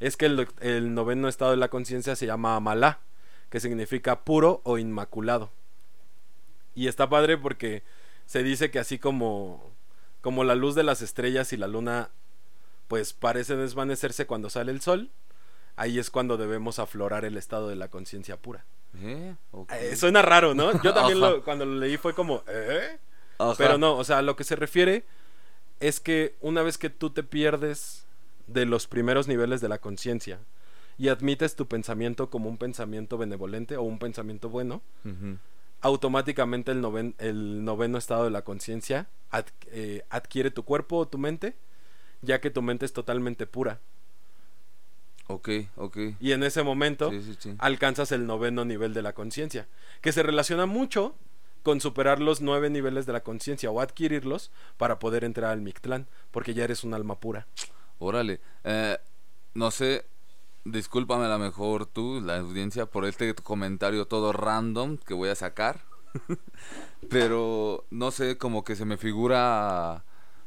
[0.00, 3.00] Es que el, el noveno estado de la conciencia se llama Amalá,
[3.48, 5.50] que significa puro o inmaculado.
[6.74, 7.82] Y está padre porque
[8.28, 9.72] se dice que así como,
[10.20, 12.10] como la luz de las estrellas y la luna
[12.86, 15.10] pues parece desvanecerse cuando sale el sol,
[15.76, 18.64] ahí es cuando debemos aflorar el estado de la conciencia pura.
[19.02, 19.34] ¿Eh?
[19.80, 20.72] Eh, suena raro, ¿no?
[20.82, 22.98] Yo también lo- cuando lo leí fue como, ¿eh?
[23.38, 23.54] Ajá.
[23.58, 25.04] Pero no, o sea, a lo que se refiere
[25.80, 28.04] es que una vez que tú te pierdes
[28.46, 30.38] de los primeros niveles de la conciencia
[30.98, 34.82] y admites tu pensamiento como un pensamiento benevolente o un pensamiento bueno.
[35.80, 41.08] Automáticamente el, noven- el noveno estado de la conciencia ad- eh, adquiere tu cuerpo o
[41.08, 41.54] tu mente,
[42.22, 43.80] ya que tu mente es totalmente pura.
[45.26, 45.96] Ok, ok.
[46.20, 47.54] Y en ese momento Sí, sí, sí.
[47.58, 49.68] alcanzas el noveno nivel de la conciencia,
[50.00, 51.14] que se relaciona mucho
[51.62, 56.06] con superar los nueve niveles de la conciencia o adquirirlos para poder entrar al Mictlán,
[56.30, 57.46] porque ya eres un alma pura.
[57.98, 58.40] Órale.
[58.64, 58.96] Eh,
[59.54, 60.06] no sé,
[60.64, 65.34] discúlpame a lo mejor tú, la audiencia, por este comentario todo random que voy a
[65.34, 65.80] sacar.
[67.10, 70.04] Pero no sé, como que se me figura.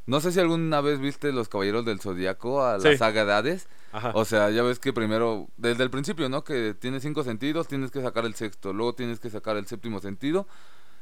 [0.07, 2.97] No sé si alguna vez viste Los Caballeros del Zodíaco a la Sí.
[2.97, 3.67] saga de Hades.
[3.93, 4.11] Ajá.
[4.15, 6.43] O sea, ya ves que primero, desde el principio, ¿no?
[6.43, 9.99] Que tienes cinco sentidos, tienes que sacar el sexto, luego tienes que sacar el séptimo
[9.99, 10.47] sentido.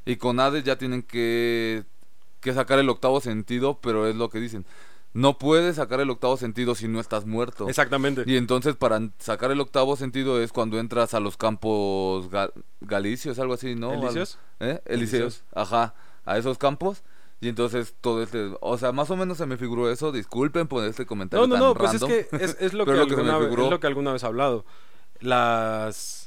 [0.06, 1.84] Y con Hades ya tienen que,
[2.42, 4.66] que sacar el octavo sentido, pero es lo que dicen.
[5.14, 7.68] No puedes sacar el octavo sentido si no estás muerto.
[7.68, 8.24] Exactamente.
[8.28, 13.40] Y entonces para sacar el octavo sentido es cuando entras a los campos ga- galicios,
[13.40, 13.94] algo así, ¿no?
[13.94, 14.38] ¿Elíseos?
[14.60, 14.82] ¿Eh?
[14.86, 15.96] Elíseos, ajá,
[16.26, 17.04] a esos campos.
[17.42, 20.84] Y entonces todo este, o sea, más o menos se me figuró eso, disculpen por
[20.84, 22.12] este comentario No, no, tan no, pues random.
[22.12, 23.64] es que es, es lo, que lo me alguna figuró.
[23.66, 24.66] es lo que alguna vez he hablado.
[25.22, 26.19] Las...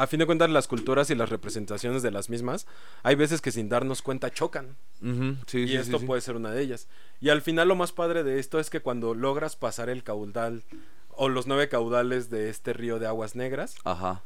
[0.00, 2.66] A fin de cuentas, las culturas y las representaciones de las mismas,
[3.02, 4.78] hay veces que sin darnos cuenta chocan.
[5.46, 6.06] Sí, y sí, esto sí.
[6.06, 6.88] puede ser una de ellas.
[7.20, 10.62] Y al final lo más padre de esto es que cuando logras pasar el caudal
[11.10, 14.22] o los nueve caudales de este río de aguas negras, Ajá.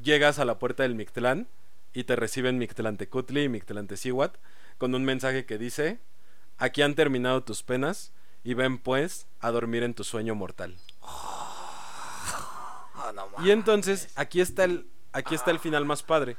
[0.00, 1.48] llegas a la puerta del Mictlán
[1.92, 4.36] y te reciben Mictlantecutli y Mictlantecihuat
[4.78, 5.98] con un mensaje que dice,
[6.56, 8.12] aquí han terminado tus penas
[8.44, 10.76] y ven pues a dormir en tu sueño mortal.
[13.44, 14.86] Y entonces aquí está el
[15.16, 16.36] aquí está el final más padre,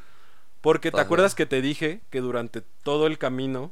[0.61, 3.71] porque te acuerdas que te dije que durante todo el camino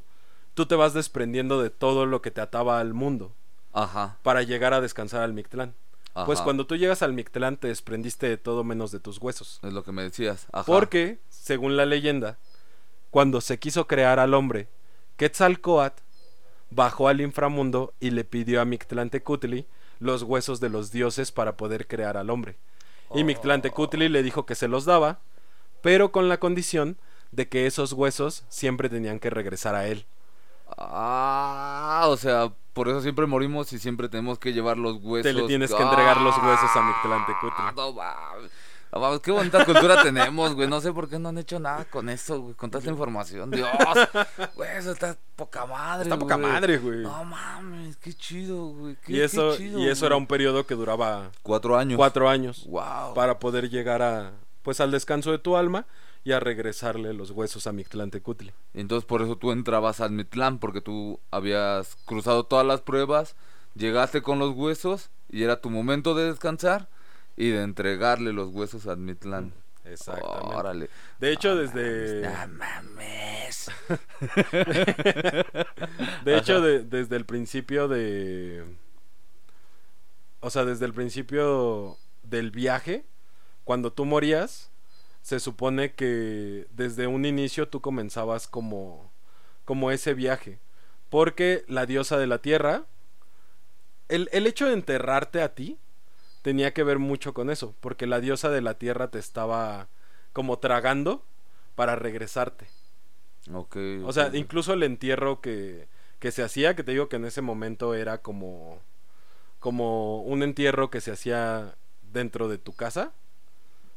[0.54, 3.32] tú te vas desprendiendo de todo lo que te ataba al mundo
[3.72, 4.18] Ajá.
[4.22, 5.74] para llegar a descansar al Mictlán.
[6.24, 9.60] Pues cuando tú llegas al Mictlán te desprendiste de todo menos de tus huesos.
[9.62, 10.46] Es lo que me decías.
[10.50, 10.64] Ajá.
[10.64, 12.38] Porque, según la leyenda,
[13.10, 14.66] cuando se quiso crear al hombre,
[15.18, 16.02] Quetzalcoatl
[16.70, 19.66] bajó al inframundo y le pidió a Mictlantecutli
[19.98, 22.56] los huesos de los dioses para poder crear al hombre.
[23.14, 25.20] Y Mictlantecutli le dijo que se los daba,
[25.82, 26.98] pero con la condición
[27.32, 30.06] de que esos huesos siempre tenían que regresar a él.
[30.76, 35.32] Ah, o sea, por eso siempre morimos y siempre tenemos que llevar los huesos.
[35.32, 37.64] Te le tienes que entregar los huesos a Mictlantecutli.
[38.92, 40.68] Mames, qué bonita cultura tenemos, güey.
[40.68, 42.54] No sé por qué no han hecho nada con eso, güey.
[42.54, 43.50] Con toda esta información.
[43.50, 43.68] Dios.
[44.54, 46.50] Güey, eso está poca madre, Está poca güey.
[46.50, 46.98] madre, güey.
[47.00, 48.96] No mames, qué chido, güey.
[49.04, 50.06] qué- Y qué eso, chido, y eso güey.
[50.08, 51.96] era un periodo que duraba Cuatro años.
[51.98, 52.64] cuatro años.
[52.66, 53.14] Wow.
[53.14, 55.86] para poder llegar a pues al descanso de tu alma
[56.24, 58.52] y a regresarle los huesos a Mictlantecutli.
[58.74, 63.36] Entonces por eso tú entrabas al Mitlán, porque tú habías cruzado todas las pruebas,
[63.74, 66.88] llegaste con los huesos y era tu momento de descansar
[67.36, 69.52] y de entregarle los huesos al Mitlán.
[69.84, 70.56] Exactamente.
[70.56, 70.90] Órale.
[71.20, 73.70] De hecho, desde no mames.
[76.24, 78.64] de hecho de- desde el principio de
[80.40, 83.04] o sea, desde el principio del viaje,
[83.64, 84.70] cuando tú morías,
[85.22, 89.12] se supone que desde un inicio tú comenzabas como
[89.64, 90.60] como ese viaje,
[91.10, 92.84] porque la diosa de la tierra
[94.08, 95.78] el, el hecho de enterrarte a ti
[96.46, 99.88] tenía que ver mucho con eso, porque la diosa de la tierra te estaba
[100.32, 101.24] como tragando
[101.74, 102.68] para regresarte.
[104.04, 105.88] O sea, incluso el entierro que,
[106.20, 108.78] que se hacía, que te digo que en ese momento era como,
[109.58, 111.74] como un entierro que se hacía
[112.12, 113.12] dentro de tu casa.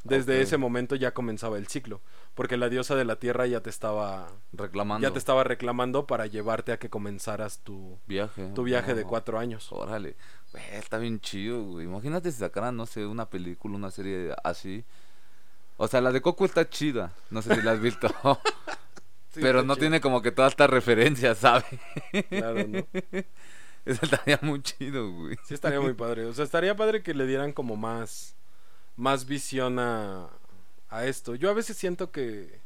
[0.03, 2.01] Desde ese momento ya comenzaba el ciclo,
[2.39, 5.05] porque la diosa de la tierra ya te estaba reclamando.
[5.05, 8.53] ya te estaba reclamando para llevarte a que comenzaras tu, viaje.
[8.55, 9.69] tu viaje de cuatro años.
[9.73, 10.15] Órale.
[10.53, 11.85] Güey, está bien chido, güey.
[11.85, 14.85] Imagínate si sacaran, no sé, una película, una serie así.
[15.75, 17.11] O sea, la de Coco está chida.
[17.29, 18.07] No sé si la has visto.
[19.31, 19.81] Sí, pero no chido.
[19.81, 21.65] tiene como que todas estas referencias, ¿sabes?
[22.29, 22.87] Claro, ¿no?
[23.85, 25.35] Eso estaría muy chido, güey.
[25.43, 26.25] Sí estaría muy padre.
[26.25, 28.37] O sea, estaría padre que le dieran como más
[28.95, 30.29] más visión a
[30.89, 31.35] a esto.
[31.35, 32.59] Yo a veces siento que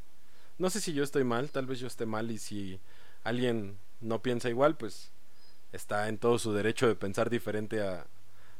[0.58, 2.80] no sé si yo estoy mal, tal vez yo esté mal y si
[3.24, 5.10] alguien no piensa igual, pues
[5.72, 8.06] está en todo su derecho de pensar diferente a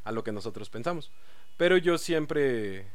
[0.06, 1.12] a lo que nosotros pensamos.
[1.56, 2.86] Pero yo siempre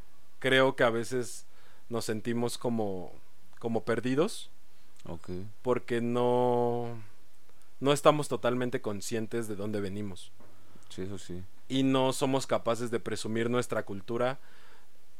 [0.40, 1.46] creo que a veces
[1.88, 3.12] nos sentimos como
[3.59, 4.50] como perdidos
[5.07, 5.31] Ok.
[5.62, 6.96] porque no,
[7.81, 10.31] no estamos totalmente conscientes de dónde venimos
[10.90, 11.42] Sí, eso sí.
[11.68, 14.38] y no somos capaces de presumir nuestra cultura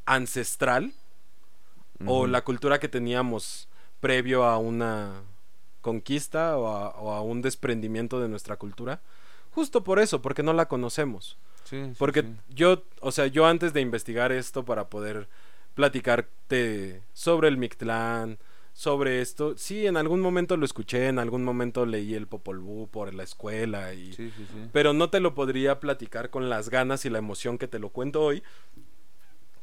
[0.05, 0.93] ancestral
[2.07, 3.69] o la cultura que teníamos
[4.01, 5.23] previo a una
[5.81, 9.01] conquista o a, o a un desprendimiento de nuestra cultura.
[9.51, 11.39] Justo por eso, porque no la conocemos.
[11.65, 12.29] Sí, sí, Porque sí.
[12.51, 15.29] yo, o sea, yo antes de investigar esto para poder
[15.75, 18.39] platicarte sobre el Mictlán,
[18.73, 22.87] sobre esto, sí, en algún momento lo escuché, en algún momento leí el Popol Vuh
[22.89, 24.69] por la escuela y Sí, sí, sí.
[24.73, 27.89] pero no te lo podría platicar con las ganas y la emoción que te lo
[27.91, 28.43] cuento hoy,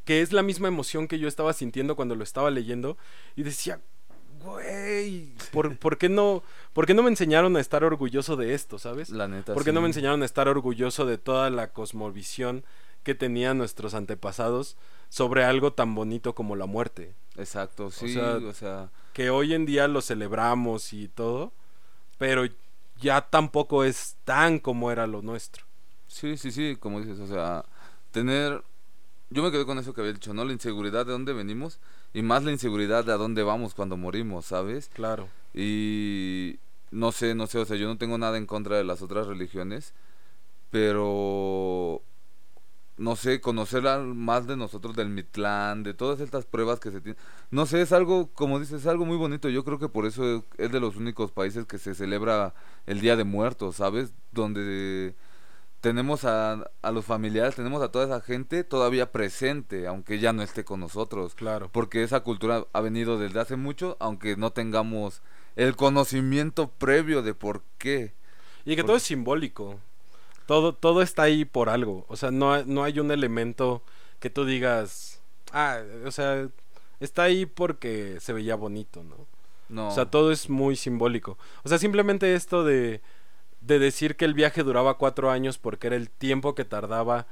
[0.06, 2.98] que es la misma emoción que yo estaba sintiendo cuando lo estaba leyendo
[3.36, 3.82] y decía,
[4.44, 8.80] güey, ¿por, por qué no, ¿por qué no me enseñaron a estar orgulloso de esto,
[8.80, 9.10] sabes?
[9.10, 9.54] La neta.
[9.54, 12.63] ¿Por qué no me enseñaron a estar orgulloso de toda la cosmovisión
[13.04, 14.78] que tenían nuestros antepasados
[15.10, 17.15] sobre algo tan bonito como la muerte?
[17.38, 21.52] Exacto, sí, sea, o sea, Que hoy en día lo celebramos y todo,
[22.18, 22.46] pero
[23.02, 25.65] ya tampoco es tan como era lo nuestro.
[26.08, 27.65] sí, sí, sí, como dices, o sea,
[28.12, 28.63] tener,
[29.36, 30.45] yo me quedé con eso que había dicho, ¿no?
[30.45, 31.82] La inseguridad de dónde venimos
[32.13, 34.89] y más la inseguridad de a dónde vamos cuando morimos, ¿sabes?
[34.93, 35.28] Claro.
[35.54, 36.58] Y
[36.89, 39.28] no sé, no sé, o sea, yo no tengo nada en contra de las otras
[39.28, 39.93] religiones,
[40.71, 42.02] pero
[42.95, 47.21] no sé, conocer más de nosotros, del Mitlán, de todas estas pruebas que se tienen.
[47.52, 49.50] No sé, es algo, como dices, es algo muy bonito.
[49.50, 52.54] Yo creo que por eso es de los únicos países que se celebra
[52.86, 54.13] el Día de Muertos, ¿sabes?
[54.32, 55.13] Donde
[55.86, 60.41] tenemos a, a los familiares, tenemos a toda esa gente todavía presente, aunque ya no
[60.41, 61.69] esté con nosotros Claro.
[61.71, 65.21] porque esa cultura ha venido desde hace mucho, aunque no tengamos
[65.56, 68.13] el conocimiento previo de por qué.
[68.65, 69.80] Y que Por- todo es simbólico.
[70.48, 72.06] Todo, todo está ahí por algo.
[72.08, 73.84] O sea, no, no hay un elemento
[74.19, 75.21] que tú digas,
[75.54, 76.50] ah, o sea,
[77.00, 79.28] está ahí porque se veía bonito, ¿no?
[79.69, 79.89] No.
[79.89, 81.38] O sea, todo es muy simbólico.
[81.63, 83.02] O sea, simplemente esto de,
[83.65, 87.25] de decir que el viaje duraba cuatro años porque era el tiempo que tardaba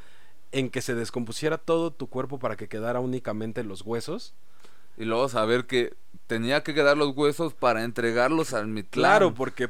[0.52, 4.34] en que se descompusiera todo tu cuerpo para que quedara únicamente los huesos.
[4.98, 5.96] Y luego saber que
[6.28, 8.92] tenía que quedar los huesos para entregarlos al Mitlán.
[9.02, 9.70] Claro, porque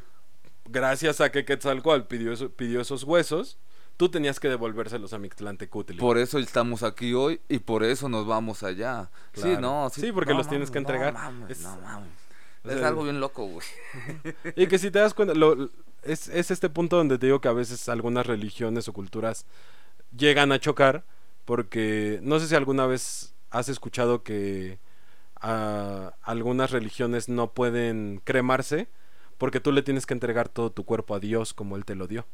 [0.70, 3.58] gracias a que Quetzalcoatl pidió, eso- pidió esos huesos,
[3.96, 5.98] tú tenías que devolvérselos a Mictlantecutli.
[5.98, 9.10] Por eso estamos aquí hoy y por eso nos vamos allá.
[9.34, 11.14] Sí, no, Sí, porque no los tienes que entregar.
[11.14, 12.10] No mames, Es- no mames.
[12.66, 13.66] o Es sea, algo bien loco, güey.
[14.58, 15.70] Y que si te das cuenta, lo-
[16.06, 19.46] es, es este punto donde te digo que a veces algunas religiones o culturas
[20.16, 21.04] llegan a chocar,
[21.46, 24.80] porque no sé si alguna vez has escuchado que
[25.42, 28.88] algunas religiones no pueden cremarse
[29.38, 32.08] porque tú le tienes que entregar todo tu cuerpo a Dios como Él te lo
[32.08, 32.26] dio.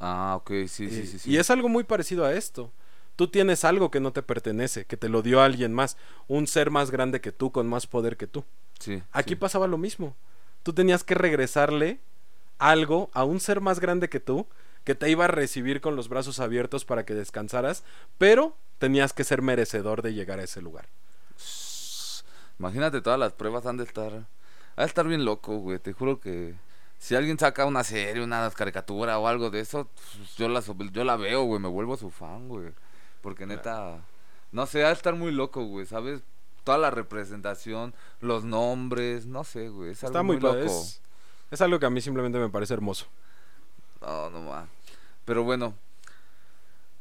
[0.00, 1.18] Ah, ok, sí, y, sí, sí.
[1.18, 1.30] sí.
[1.30, 2.72] y es algo muy parecido a esto.
[3.16, 6.70] Tú tienes algo que no te pertenece, que te lo dio alguien más, un ser
[6.70, 8.44] más grande que tú, con más poder que tú.
[8.80, 9.36] Sí, Aquí sí.
[9.36, 10.16] pasaba lo mismo.
[10.62, 12.00] Tú tenías que regresarle
[12.58, 14.46] algo a un ser más grande que tú,
[14.84, 17.84] que te iba a recibir con los brazos abiertos para que descansaras,
[18.18, 20.88] pero tenías que ser merecedor de llegar a ese lugar.
[22.58, 24.26] Imagínate todas las pruebas han de estar.
[24.76, 25.78] Ha de estar bien loco, güey.
[25.78, 26.54] Te juro que
[26.98, 30.62] si alguien saca una serie, una caricatura o algo de eso, pues, yo la,
[30.92, 31.60] yo la veo, güey.
[31.60, 32.72] Me vuelvo su fan, güey.
[33.20, 34.04] Porque neta.
[34.52, 35.86] No sé, ha de estar muy loco, güey.
[35.86, 36.22] ¿Sabes?
[36.62, 39.90] Toda la representación, los nombres, no sé, güey.
[39.90, 40.58] Es algo Está muy, muy loco.
[40.58, 41.02] Es,
[41.54, 43.06] es algo que a mí simplemente me parece hermoso.
[44.00, 44.68] No, no más.
[45.24, 45.74] Pero bueno,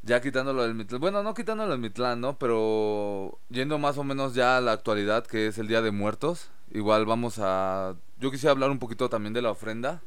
[0.03, 1.01] ya quitándolo del Mitlán.
[1.01, 2.37] Bueno, no quitándolo del Mitlán, ¿no?
[2.37, 6.49] Pero yendo más o menos ya a la actualidad, que es el Día de Muertos.
[6.71, 7.95] Igual vamos a...
[8.19, 10.01] Yo quisiera hablar un poquito también de la ofrenda.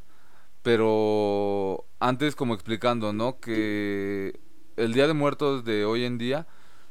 [0.63, 3.39] Pero antes como explicando, ¿no?
[3.39, 4.41] Que
[4.77, 6.47] el Día de Muertos de hoy en día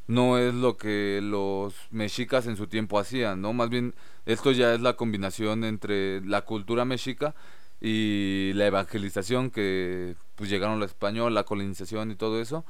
[0.08, 3.54] no es lo que los mexicas en su tiempo hacían, ¿no?
[3.54, 7.36] Más bien esto ya es la combinación entre la cultura mexica
[7.82, 12.66] y la evangelización que pues llegaron los español, la colonización y todo eso,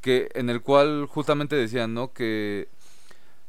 [0.00, 2.12] que en el cual justamente decían, ¿no?
[2.12, 2.68] Que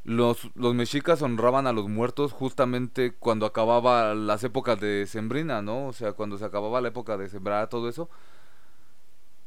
[0.04, 5.88] los, los mexicas honraban a los muertos justamente cuando acababa las épocas de sembrina, ¿no?
[5.88, 8.10] O sea, cuando se acababa la época de sembrar todo eso,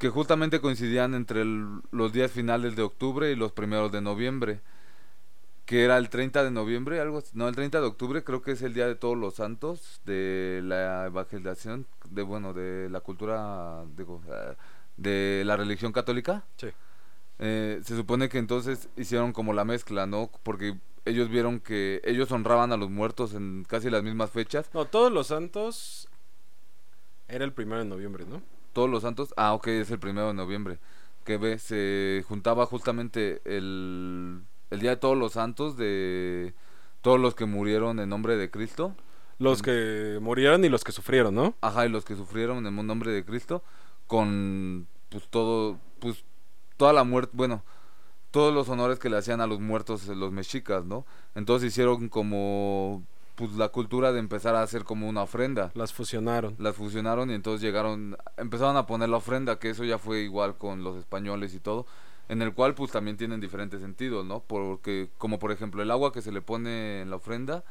[0.00, 4.62] que justamente coincidían entre el- los días finales de octubre y los primeros de noviembre,
[5.66, 8.52] que era el 30 de noviembre, algo así- no, el 30 de octubre creo que
[8.52, 13.84] es el día de todos los santos de la evangelización, de bueno, de la cultura,
[13.94, 14.54] digo, eh,
[14.96, 16.44] de la religión católica.
[16.56, 16.68] Sí.
[17.38, 20.30] Eh, se supone que entonces hicieron como la mezcla, ¿no?
[20.42, 24.70] Porque ellos vieron que ellos honraban a los muertos en casi las mismas fechas.
[24.72, 26.08] No, todos los santos
[27.28, 28.40] era el primero de noviembre, ¿no?
[28.72, 30.78] Todos los santos, ah, ok, es el primero de noviembre.
[31.24, 36.54] Que ve, se juntaba justamente el, el día de todos los santos de
[37.02, 38.94] todos los que murieron en nombre de Cristo.
[39.38, 41.54] Los que murieron y los que sufrieron, ¿no?
[41.62, 43.62] Ajá, y los que sufrieron en nombre de Cristo
[44.06, 46.24] con pues todo, pues
[46.76, 47.62] toda la muerte, bueno,
[48.30, 51.04] todos los honores que le hacían a los muertos los mexicas, ¿no?
[51.34, 53.02] Entonces hicieron como
[53.40, 55.70] pues la cultura de empezar a hacer como una ofrenda.
[55.74, 56.56] Las fusionaron.
[56.58, 60.58] Las fusionaron y entonces llegaron, empezaron a poner la ofrenda, que eso ya fue igual
[60.58, 61.86] con los españoles y todo,
[62.28, 64.40] en el cual pues también tienen diferentes sentidos, ¿no?
[64.40, 67.64] Porque como por ejemplo el agua que se le pone en la ofrenda,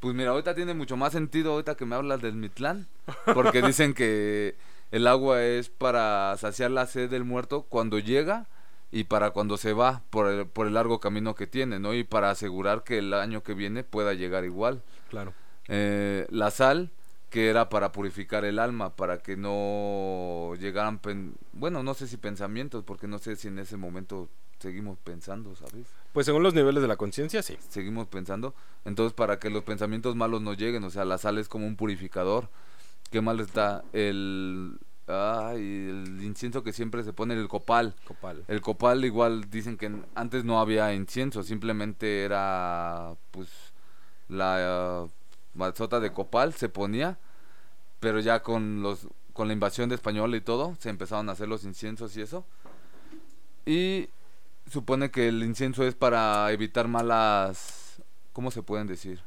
[0.00, 2.88] pues mira, ahorita tiene mucho más sentido ahorita que me hablas del Mitlán,
[3.34, 4.56] porque dicen que
[4.90, 8.46] el agua es para saciar la sed del muerto cuando llega
[8.92, 11.94] y para cuando se va por el, por el largo camino que tiene, ¿no?
[11.94, 14.82] Y para asegurar que el año que viene pueda llegar igual.
[15.08, 15.32] Claro.
[15.68, 16.90] Eh, la sal,
[17.30, 21.00] que era para purificar el alma, para que no llegaran,
[21.54, 24.28] bueno, no sé si pensamientos, porque no sé si en ese momento
[24.58, 25.86] seguimos pensando, ¿sabes?
[26.12, 27.56] Pues según los niveles de la conciencia, sí.
[27.70, 28.54] Seguimos pensando.
[28.84, 31.76] Entonces, para que los pensamientos malos no lleguen, o sea, la sal es como un
[31.76, 32.50] purificador
[33.12, 37.94] qué mal está el ay, el incienso que siempre se pone el copal.
[38.04, 38.44] Copal.
[38.48, 43.48] El copal igual dicen que antes no había incienso, simplemente era pues
[44.28, 45.06] la
[45.54, 47.18] uh, de copal se ponía,
[48.00, 51.48] pero ya con los con la invasión de español y todo, se empezaron a hacer
[51.48, 52.44] los inciensos y eso.
[53.64, 54.08] Y
[54.70, 59.22] supone que el incienso es para evitar malas ¿cómo se pueden decir?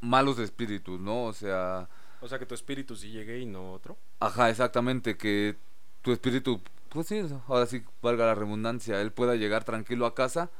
[0.00, 1.24] malos espíritus, ¿no?
[1.24, 1.88] O sea,
[2.20, 3.96] o sea, que tu espíritu sí llegue y no otro.
[4.20, 5.56] Ajá, exactamente, que
[6.02, 10.50] tu espíritu, pues sí, ahora sí valga la redundancia, él pueda llegar tranquilo a casa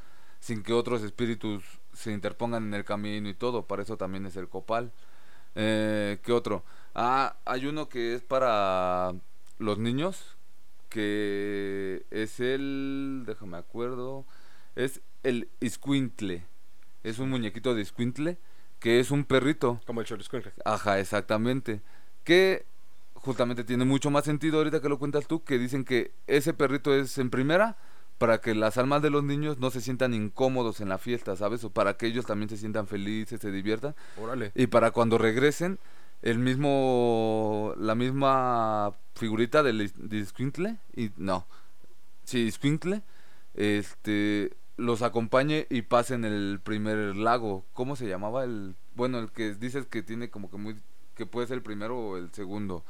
[0.40, 4.36] sin que otros espíritus se interpongan en el camino y todo, para eso también es
[4.36, 4.92] el copal.
[5.54, 6.64] Eh, ¿Qué otro?
[6.94, 9.14] Ah, hay uno que es para
[9.59, 10.36] los niños,
[10.88, 14.26] que es el, déjame acuerdo,
[14.76, 16.46] es el iscuintle,
[17.02, 18.38] es un muñequito de iscuintle
[18.78, 19.80] que es un perrito.
[19.86, 20.52] Como el Choliscuincle.
[20.64, 21.80] Ajá, exactamente.
[22.24, 22.66] Que
[23.14, 26.94] justamente tiene mucho más sentido ahorita que lo cuentas tú, que dicen que ese perrito
[26.94, 27.76] es en primera
[28.18, 31.64] para que las almas de los niños no se sientan incómodos en la fiesta, ¿sabes?
[31.64, 33.94] O para que ellos también se sientan felices, se diviertan.
[34.20, 34.52] Órale.
[34.54, 35.78] Y para cuando regresen,
[36.22, 40.26] el mismo, la misma figurita del de
[40.94, 41.46] y no,
[42.24, 43.02] sí, Squinkle,
[43.54, 47.64] este, los acompañe y pasen el primer lago.
[47.72, 48.74] ¿Cómo se llamaba el?
[48.94, 50.76] Bueno, el que dices que tiene como que muy
[51.14, 52.84] que puede ser el primero o el segundo.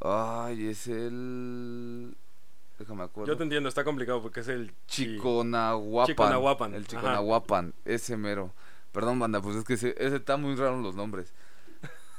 [0.00, 2.16] Ay, es el
[2.78, 3.32] Déjame acuerdo.
[3.32, 6.06] Yo te entiendo, está complicado porque es el Chiconahuapan.
[6.06, 6.74] Chiconahuapan.
[6.74, 8.52] El Chiconahuapan, ese mero.
[8.92, 11.34] Perdón, banda, pues es que ese, ese está muy raro los nombres.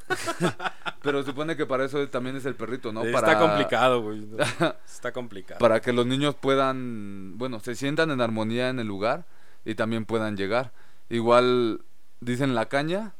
[1.01, 3.03] Pero supone que para eso también es el perrito, ¿no?
[3.03, 4.27] Está complicado, güey.
[4.85, 5.59] Está complicado.
[5.59, 9.25] Para que los niños puedan, bueno, se sientan en armonía en el lugar
[9.65, 10.71] y también puedan llegar.
[11.09, 11.81] Igual
[12.19, 13.13] dicen la caña.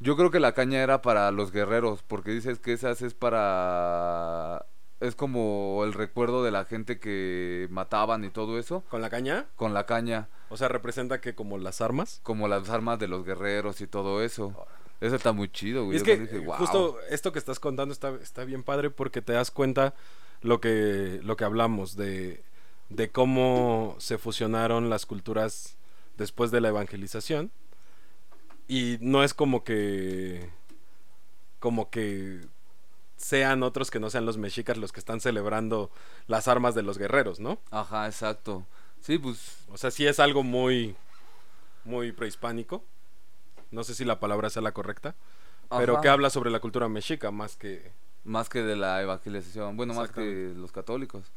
[0.00, 4.64] Yo creo que la caña era para los guerreros, porque dices que esas es para
[5.00, 8.84] es como el recuerdo de la gente que mataban y todo eso.
[8.90, 9.46] ¿Con la caña?
[9.56, 10.28] Con la caña.
[10.50, 12.20] O sea, representa que como las armas.
[12.22, 14.66] Como las armas de los guerreros y todo eso.
[15.00, 15.96] Eso está muy chido, güey.
[15.96, 19.94] es que justo esto que estás contando está, está bien padre porque te das cuenta
[20.42, 22.42] lo que, lo que hablamos de,
[22.90, 25.76] de cómo se fusionaron las culturas
[26.18, 27.50] después de la evangelización.
[28.68, 30.48] Y no es como que.
[31.58, 32.40] como que
[33.16, 35.90] sean otros que no sean los mexicas los que están celebrando
[36.26, 37.58] las armas de los guerreros, ¿no?
[37.70, 38.66] Ajá, exacto.
[39.00, 39.64] Sí, pues.
[39.70, 40.94] O sea, sí es algo muy.
[41.84, 42.84] muy prehispánico.
[43.70, 45.14] No sé si la palabra sea la correcta.
[45.68, 47.92] Pero que habla sobre la cultura mexica más que...
[48.24, 49.76] Más que de la evangelización.
[49.76, 51.32] Bueno, más que los católicos.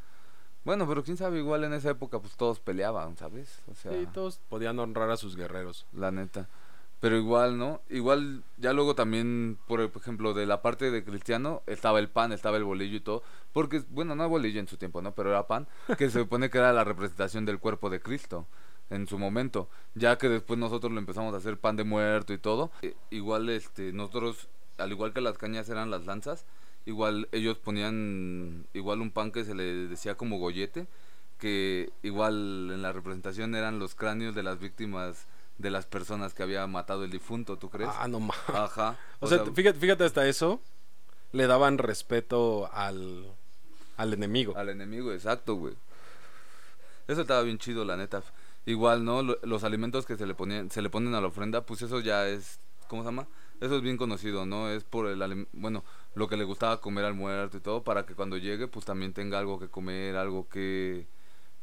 [0.65, 3.61] Bueno, pero quién sabe, igual en esa época pues todos peleaban, ¿sabes?
[3.71, 5.85] O sea, sí, todos podían honrar a sus guerreros.
[5.93, 6.49] La neta.
[6.99, 7.81] Pero igual, ¿no?
[7.89, 12.55] Igual ya luego también, por ejemplo, de la parte de cristiano, estaba el pan, estaba
[12.55, 13.23] el bolillo y todo.
[13.51, 15.13] Porque, bueno, no bolillo en su tiempo, ¿no?
[15.13, 15.67] Pero era pan,
[15.97, 18.47] que se supone que era la representación del cuerpo de Cristo
[18.89, 22.37] en su momento, ya que después nosotros lo empezamos a hacer pan de muerto y
[22.37, 22.71] todo.
[22.81, 26.45] E, igual este nosotros al igual que las cañas eran las lanzas,
[26.85, 30.87] igual ellos ponían igual un pan que se le decía como gollete,
[31.39, 35.27] que igual en la representación eran los cráneos de las víctimas
[35.57, 37.89] de las personas que había matado el difunto, ¿tú crees?
[37.93, 38.37] Ah, no más.
[38.47, 38.97] Ajá.
[39.19, 40.59] O, sea, fíjate, fíjate hasta eso,
[41.31, 43.27] le daban respeto al,
[43.97, 44.57] al enemigo.
[44.57, 45.75] Al enemigo, exacto, güey.
[47.07, 48.23] Eso estaba bien chido, la neta.
[48.65, 49.21] Igual, ¿no?
[49.21, 52.27] Los alimentos que se le ponían, se le ponen a la ofrenda, pues eso ya
[52.27, 53.27] es, ¿cómo se llama?
[53.59, 54.69] Eso es bien conocido, ¿no?
[54.69, 55.83] Es por el, bueno,
[56.15, 59.13] lo que le gustaba comer al muerto y todo, para que cuando llegue, pues también
[59.13, 61.07] tenga algo que comer, algo que,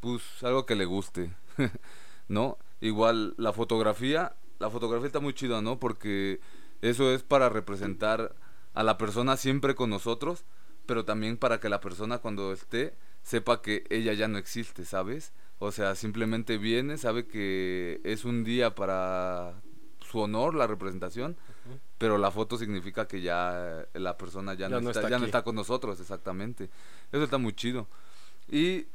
[0.01, 1.35] pues, algo que le guste,
[2.29, 2.59] ¿no?
[2.81, 5.81] Igual, la fotografía la fotografía está muy chida, ¿no?
[5.81, 6.41] Porque
[6.83, 8.37] eso es para representar
[8.75, 10.45] a la persona siempre con nosotros,
[10.87, 15.33] pero también para que la persona cuando esté sepa que ella ya no existe, ¿sabes?
[15.61, 19.61] O sea, simplemente viene, sabe que es un día para
[20.01, 21.37] su honor, la representación,
[21.99, 25.55] pero la foto significa que ya la persona ya, no, está, ya no está con
[25.55, 26.71] nosotros, exactamente.
[27.13, 27.89] Eso está muy chido.
[28.49, 28.87] Y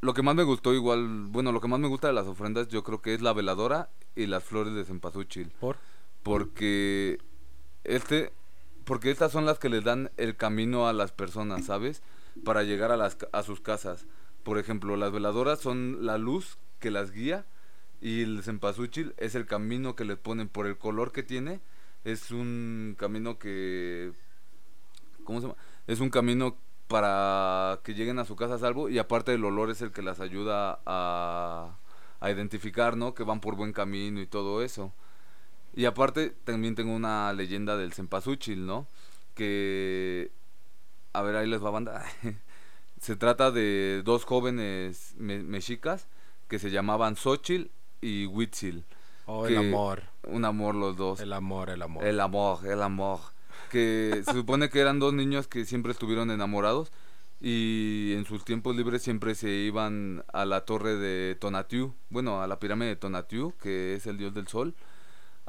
[0.00, 2.68] lo que más me gustó igual, bueno, lo que más me gusta de las ofrendas
[2.68, 5.50] yo creo que es la veladora y las flores de cempasúchil.
[5.58, 5.78] ¿Por?
[6.22, 7.18] Porque
[7.82, 8.32] este
[8.84, 12.02] porque estas son las que les dan el camino a las personas, ¿sabes?
[12.44, 14.06] Para llegar a las a sus casas.
[14.48, 17.44] Por ejemplo, las veladoras son la luz que las guía
[18.00, 21.60] y el cempasúchil es el camino que les ponen por el color que tiene.
[22.02, 24.10] Es un camino que
[25.24, 25.58] ¿cómo se llama?
[25.86, 29.68] Es un camino para que lleguen a su casa a salvo y aparte el olor
[29.68, 31.76] es el que las ayuda a,
[32.18, 33.12] a identificar, ¿no?
[33.12, 34.94] Que van por buen camino y todo eso.
[35.74, 38.86] Y aparte también tengo una leyenda del Cempasúchil, ¿no?
[39.34, 40.32] Que...
[41.12, 42.04] A ver, ahí les va a banda.
[43.00, 46.08] se trata de dos jóvenes mexicas
[46.48, 47.70] que se llamaban Xochil
[48.00, 48.84] y Huitzil.
[49.26, 50.04] Oh, el amor.
[50.24, 51.20] Un amor los dos.
[51.20, 52.04] El amor, el amor.
[52.04, 53.20] El amor, el amor
[53.68, 56.90] que se supone que eran dos niños que siempre estuvieron enamorados
[57.40, 62.48] y en sus tiempos libres siempre se iban a la torre de Tonatiuh, bueno, a
[62.48, 64.74] la pirámide de Tonatiuh, que es el dios del sol,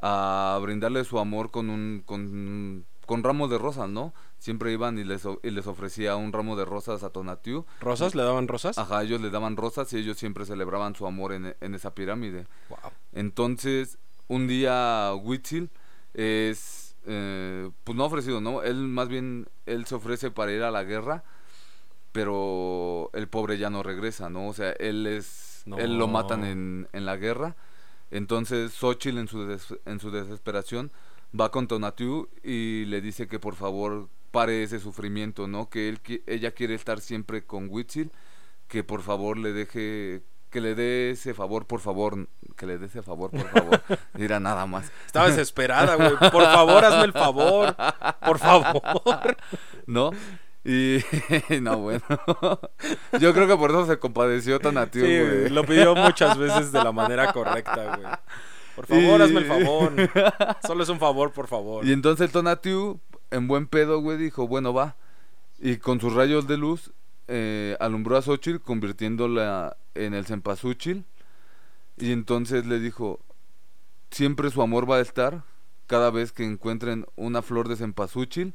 [0.02, 4.14] a brindarle su amor con un con, con ramos de rosas, ¿no?
[4.40, 7.66] Siempre iban y les, y les ofrecía un ramo de rosas a Tonatiuh.
[7.82, 8.16] ¿Rosas?
[8.16, 8.78] ¿Le daban rosas?
[8.78, 12.48] Ajá, ellos le daban rosas y ellos siempre celebraban su amor en, en esa pirámide.
[12.70, 12.92] Wow.
[13.14, 15.70] Entonces, un día Huitzil
[16.14, 18.62] es eh, pues no ha ofrecido, ¿no?
[18.62, 21.24] Él más bien, él se ofrece para ir a la guerra,
[22.12, 24.48] pero el pobre ya no regresa, ¿no?
[24.48, 27.56] O sea, él es, él lo matan en, en la guerra,
[28.12, 30.92] entonces Xochitl en su, en su desesperación
[31.40, 35.70] va con Tonatiuh y le dice que por favor pare ese sufrimiento, ¿no?
[35.70, 38.12] Que él, ella quiere estar siempre con Huitzil,
[38.68, 42.88] que por favor le deje que le dé ese favor, por favor, que le dé
[42.88, 43.82] ese favor, por favor.
[44.16, 44.92] Dirá nada más.
[45.06, 46.18] Estaba desesperada, güey.
[46.32, 47.76] Por favor, hazme el favor.
[48.26, 49.38] Por favor.
[49.86, 50.12] ¿No?
[50.66, 51.00] Y
[51.62, 52.02] no, bueno.
[53.20, 55.50] Yo creo que por eso se compadeció tan a ti, güey.
[55.50, 58.08] Lo pidió muchas veces de la manera correcta, güey.
[58.76, 59.94] Por favor, hazme el favor.
[60.66, 61.86] Solo es un favor, por favor.
[61.86, 63.00] Y entonces Tonatiu,
[63.32, 64.96] en buen pedo, güey, dijo, bueno, va.
[65.60, 66.92] Y con sus rayos de luz
[67.28, 71.06] eh, alumbró a Xochitl convirtiéndola en el cempasúchil
[71.98, 73.20] y entonces le dijo,
[74.10, 75.44] siempre su amor va a estar
[75.86, 78.54] cada vez que encuentren una flor de cempasúchil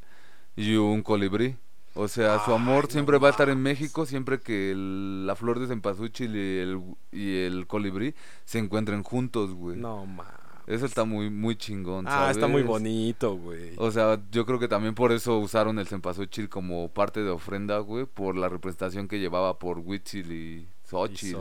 [0.57, 1.57] y un colibrí.
[1.95, 5.69] O sea, su amor siempre va a estar en México siempre que la flor de
[5.69, 6.81] cempasúchil y el,
[7.13, 8.15] y el colibrí
[8.45, 9.77] se encuentren juntos, güey.
[9.77, 10.44] No, mames.
[10.67, 12.07] Eso está muy, muy chingón.
[12.09, 13.73] Ah, está muy bonito, güey.
[13.77, 17.79] O sea, yo creo que también por eso usaron el cempasúchil como parte de ofrenda,
[17.79, 21.37] güey, por la representación que llevaba por Huitzil y Xochitl.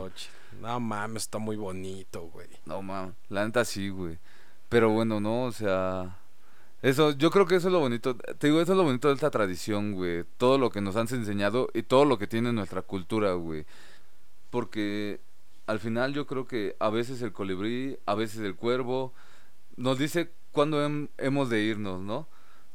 [0.60, 2.48] No mames, está muy bonito, güey.
[2.66, 4.18] No mames, la neta sí, güey.
[4.68, 6.18] Pero bueno, no, o sea.
[6.82, 8.14] Eso, yo creo que eso es lo bonito.
[8.14, 10.24] Te digo, eso es lo bonito de esta tradición, güey.
[10.36, 13.64] Todo lo que nos han enseñado y todo lo que tiene nuestra cultura, güey.
[14.50, 15.18] Porque
[15.66, 19.12] al final yo creo que a veces el colibrí, a veces el cuervo,
[19.76, 20.84] nos dice cuándo
[21.18, 22.28] hemos de irnos, ¿no?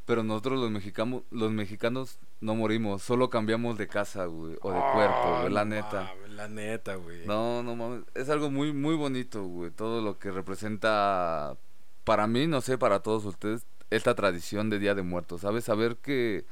[0.05, 4.79] Pero nosotros los mexicanos, los mexicanos no morimos, solo cambiamos de casa, güey, o de
[4.93, 6.13] cuerpo, güey, la neta.
[6.29, 7.25] la neta, güey.
[7.27, 11.57] No, no mames, es algo muy, muy bonito, güey, todo lo que representa,
[12.03, 15.65] para mí, no sé, para todos ustedes, esta tradición de Día de Muertos, ¿sabes?
[15.65, 16.45] Saber que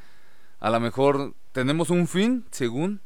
[0.60, 3.02] a lo mejor tenemos un fin, según,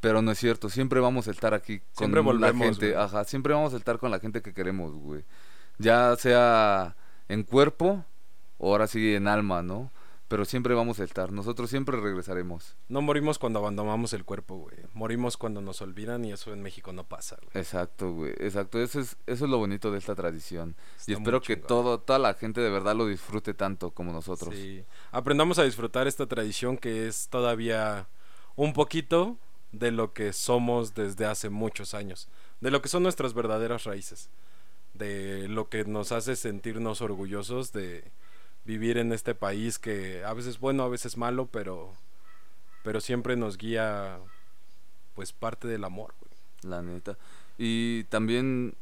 [0.00, 3.74] pero no es cierto, siempre vamos a estar aquí con la gente, ajá, siempre vamos
[3.74, 5.24] a estar con la gente que queremos, güey.
[5.78, 6.96] Ya sea
[7.28, 8.04] en cuerpo
[8.58, 9.90] o ahora sí en alma, ¿no?
[10.28, 12.76] Pero siempre vamos a estar, nosotros siempre regresaremos.
[12.88, 14.76] No morimos cuando abandonamos el cuerpo, güey.
[14.94, 17.50] Morimos cuando nos olvidan y eso en México no pasa, güey.
[17.54, 18.32] Exacto, güey.
[18.38, 20.76] Exacto, eso es eso es lo bonito de esta tradición.
[21.06, 24.54] y espero que todo toda la gente de verdad lo disfrute tanto como nosotros.
[24.54, 24.84] Sí.
[25.10, 28.06] Aprendamos a disfrutar esta tradición que es todavía
[28.54, 29.36] un poquito
[29.72, 32.28] de lo que somos desde hace muchos años,
[32.60, 34.30] de lo que son nuestras verdaderas raíces,
[34.94, 38.10] de lo que nos hace sentirnos orgullosos de
[38.64, 41.92] vivir en este país que a veces bueno, a veces malo, pero
[42.82, 44.18] pero siempre nos guía
[45.14, 46.14] pues parte del amor,
[46.62, 47.18] La neta.
[47.58, 48.74] Y también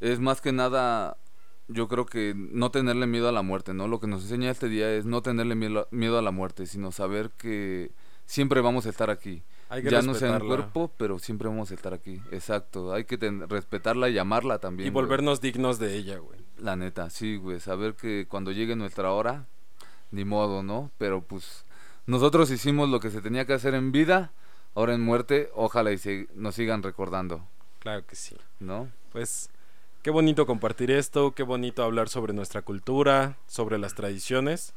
[0.00, 1.16] es más que nada
[1.68, 3.88] yo creo que no tenerle miedo a la muerte, ¿no?
[3.88, 6.92] Lo que nos enseña este día es no tenerle miedo, miedo a la muerte, sino
[6.92, 7.92] saber que
[8.26, 9.42] siempre vamos a estar aquí
[9.80, 12.20] ya no sea en cuerpo, pero siempre vamos a estar aquí.
[12.30, 12.92] Exacto.
[12.92, 13.16] Hay que
[13.48, 14.86] respetarla y amarla también.
[14.86, 16.40] Y volvernos dignos de ella, güey.
[16.58, 17.60] La neta, sí, güey.
[17.60, 19.46] Saber que cuando llegue nuestra hora,
[20.10, 20.90] ni modo, ¿no?
[20.98, 21.64] Pero pues
[22.06, 24.32] nosotros hicimos lo que se tenía que hacer en vida,
[24.74, 27.46] ahora en muerte, ojalá y se, nos sigan recordando,
[27.78, 28.36] Claro que sí.
[28.60, 28.88] ¿no?
[29.10, 29.50] Pues
[30.02, 34.74] qué bonito compartir esto, qué bonito hablar sobre nuestra cultura, sobre las tradiciones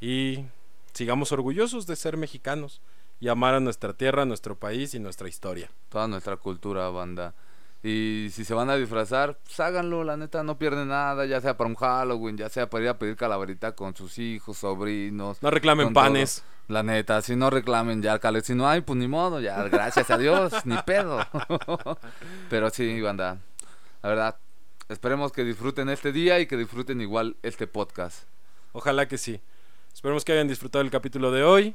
[0.00, 0.44] y
[0.92, 2.80] sigamos orgullosos de ser mexicanos
[3.20, 5.70] y amar a nuestra tierra, nuestro país y nuestra historia.
[5.90, 7.34] Toda nuestra cultura, banda.
[7.82, 11.56] Y si se van a disfrazar, pues háganlo, la neta, no pierden nada, ya sea
[11.56, 15.42] para un Halloween, ya sea para ir a pedir calaverita con sus hijos, sobrinos.
[15.42, 16.42] No reclamen panes.
[16.42, 16.74] todo.
[16.74, 20.10] La neta, si no reclamen ya, cale, si no hay, pues ni modo, ya, gracias
[20.10, 21.18] a Dios, ni pedo.
[22.50, 23.38] Pero sí, banda,
[24.02, 24.36] la verdad,
[24.88, 28.24] esperemos que disfruten este día y que disfruten igual este podcast.
[28.72, 29.40] Ojalá que sí.
[29.92, 31.74] Esperemos que hayan disfrutado el capítulo de hoy,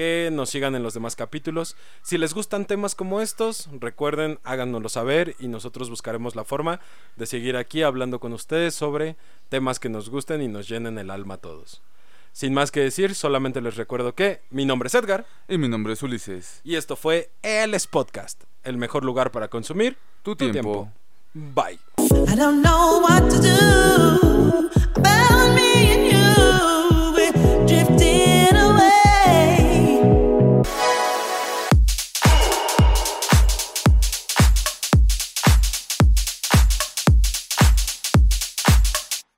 [0.00, 1.76] que nos sigan en los demás capítulos.
[2.00, 6.80] Si les gustan temas como estos, recuerden, háganoslo saber y nosotros buscaremos la forma
[7.16, 9.16] de seguir aquí hablando con ustedes sobre
[9.50, 11.82] temas que nos gusten y nos llenen el alma a todos.
[12.32, 15.92] Sin más que decir, solamente les recuerdo que mi nombre es Edgar Y mi nombre
[15.92, 16.62] es Ulises.
[16.64, 20.90] y esto fue El Podcast, el mejor lugar para consumir Tu tiempo.
[21.34, 21.78] Bye.
[22.26, 24.30] I don't know what to do.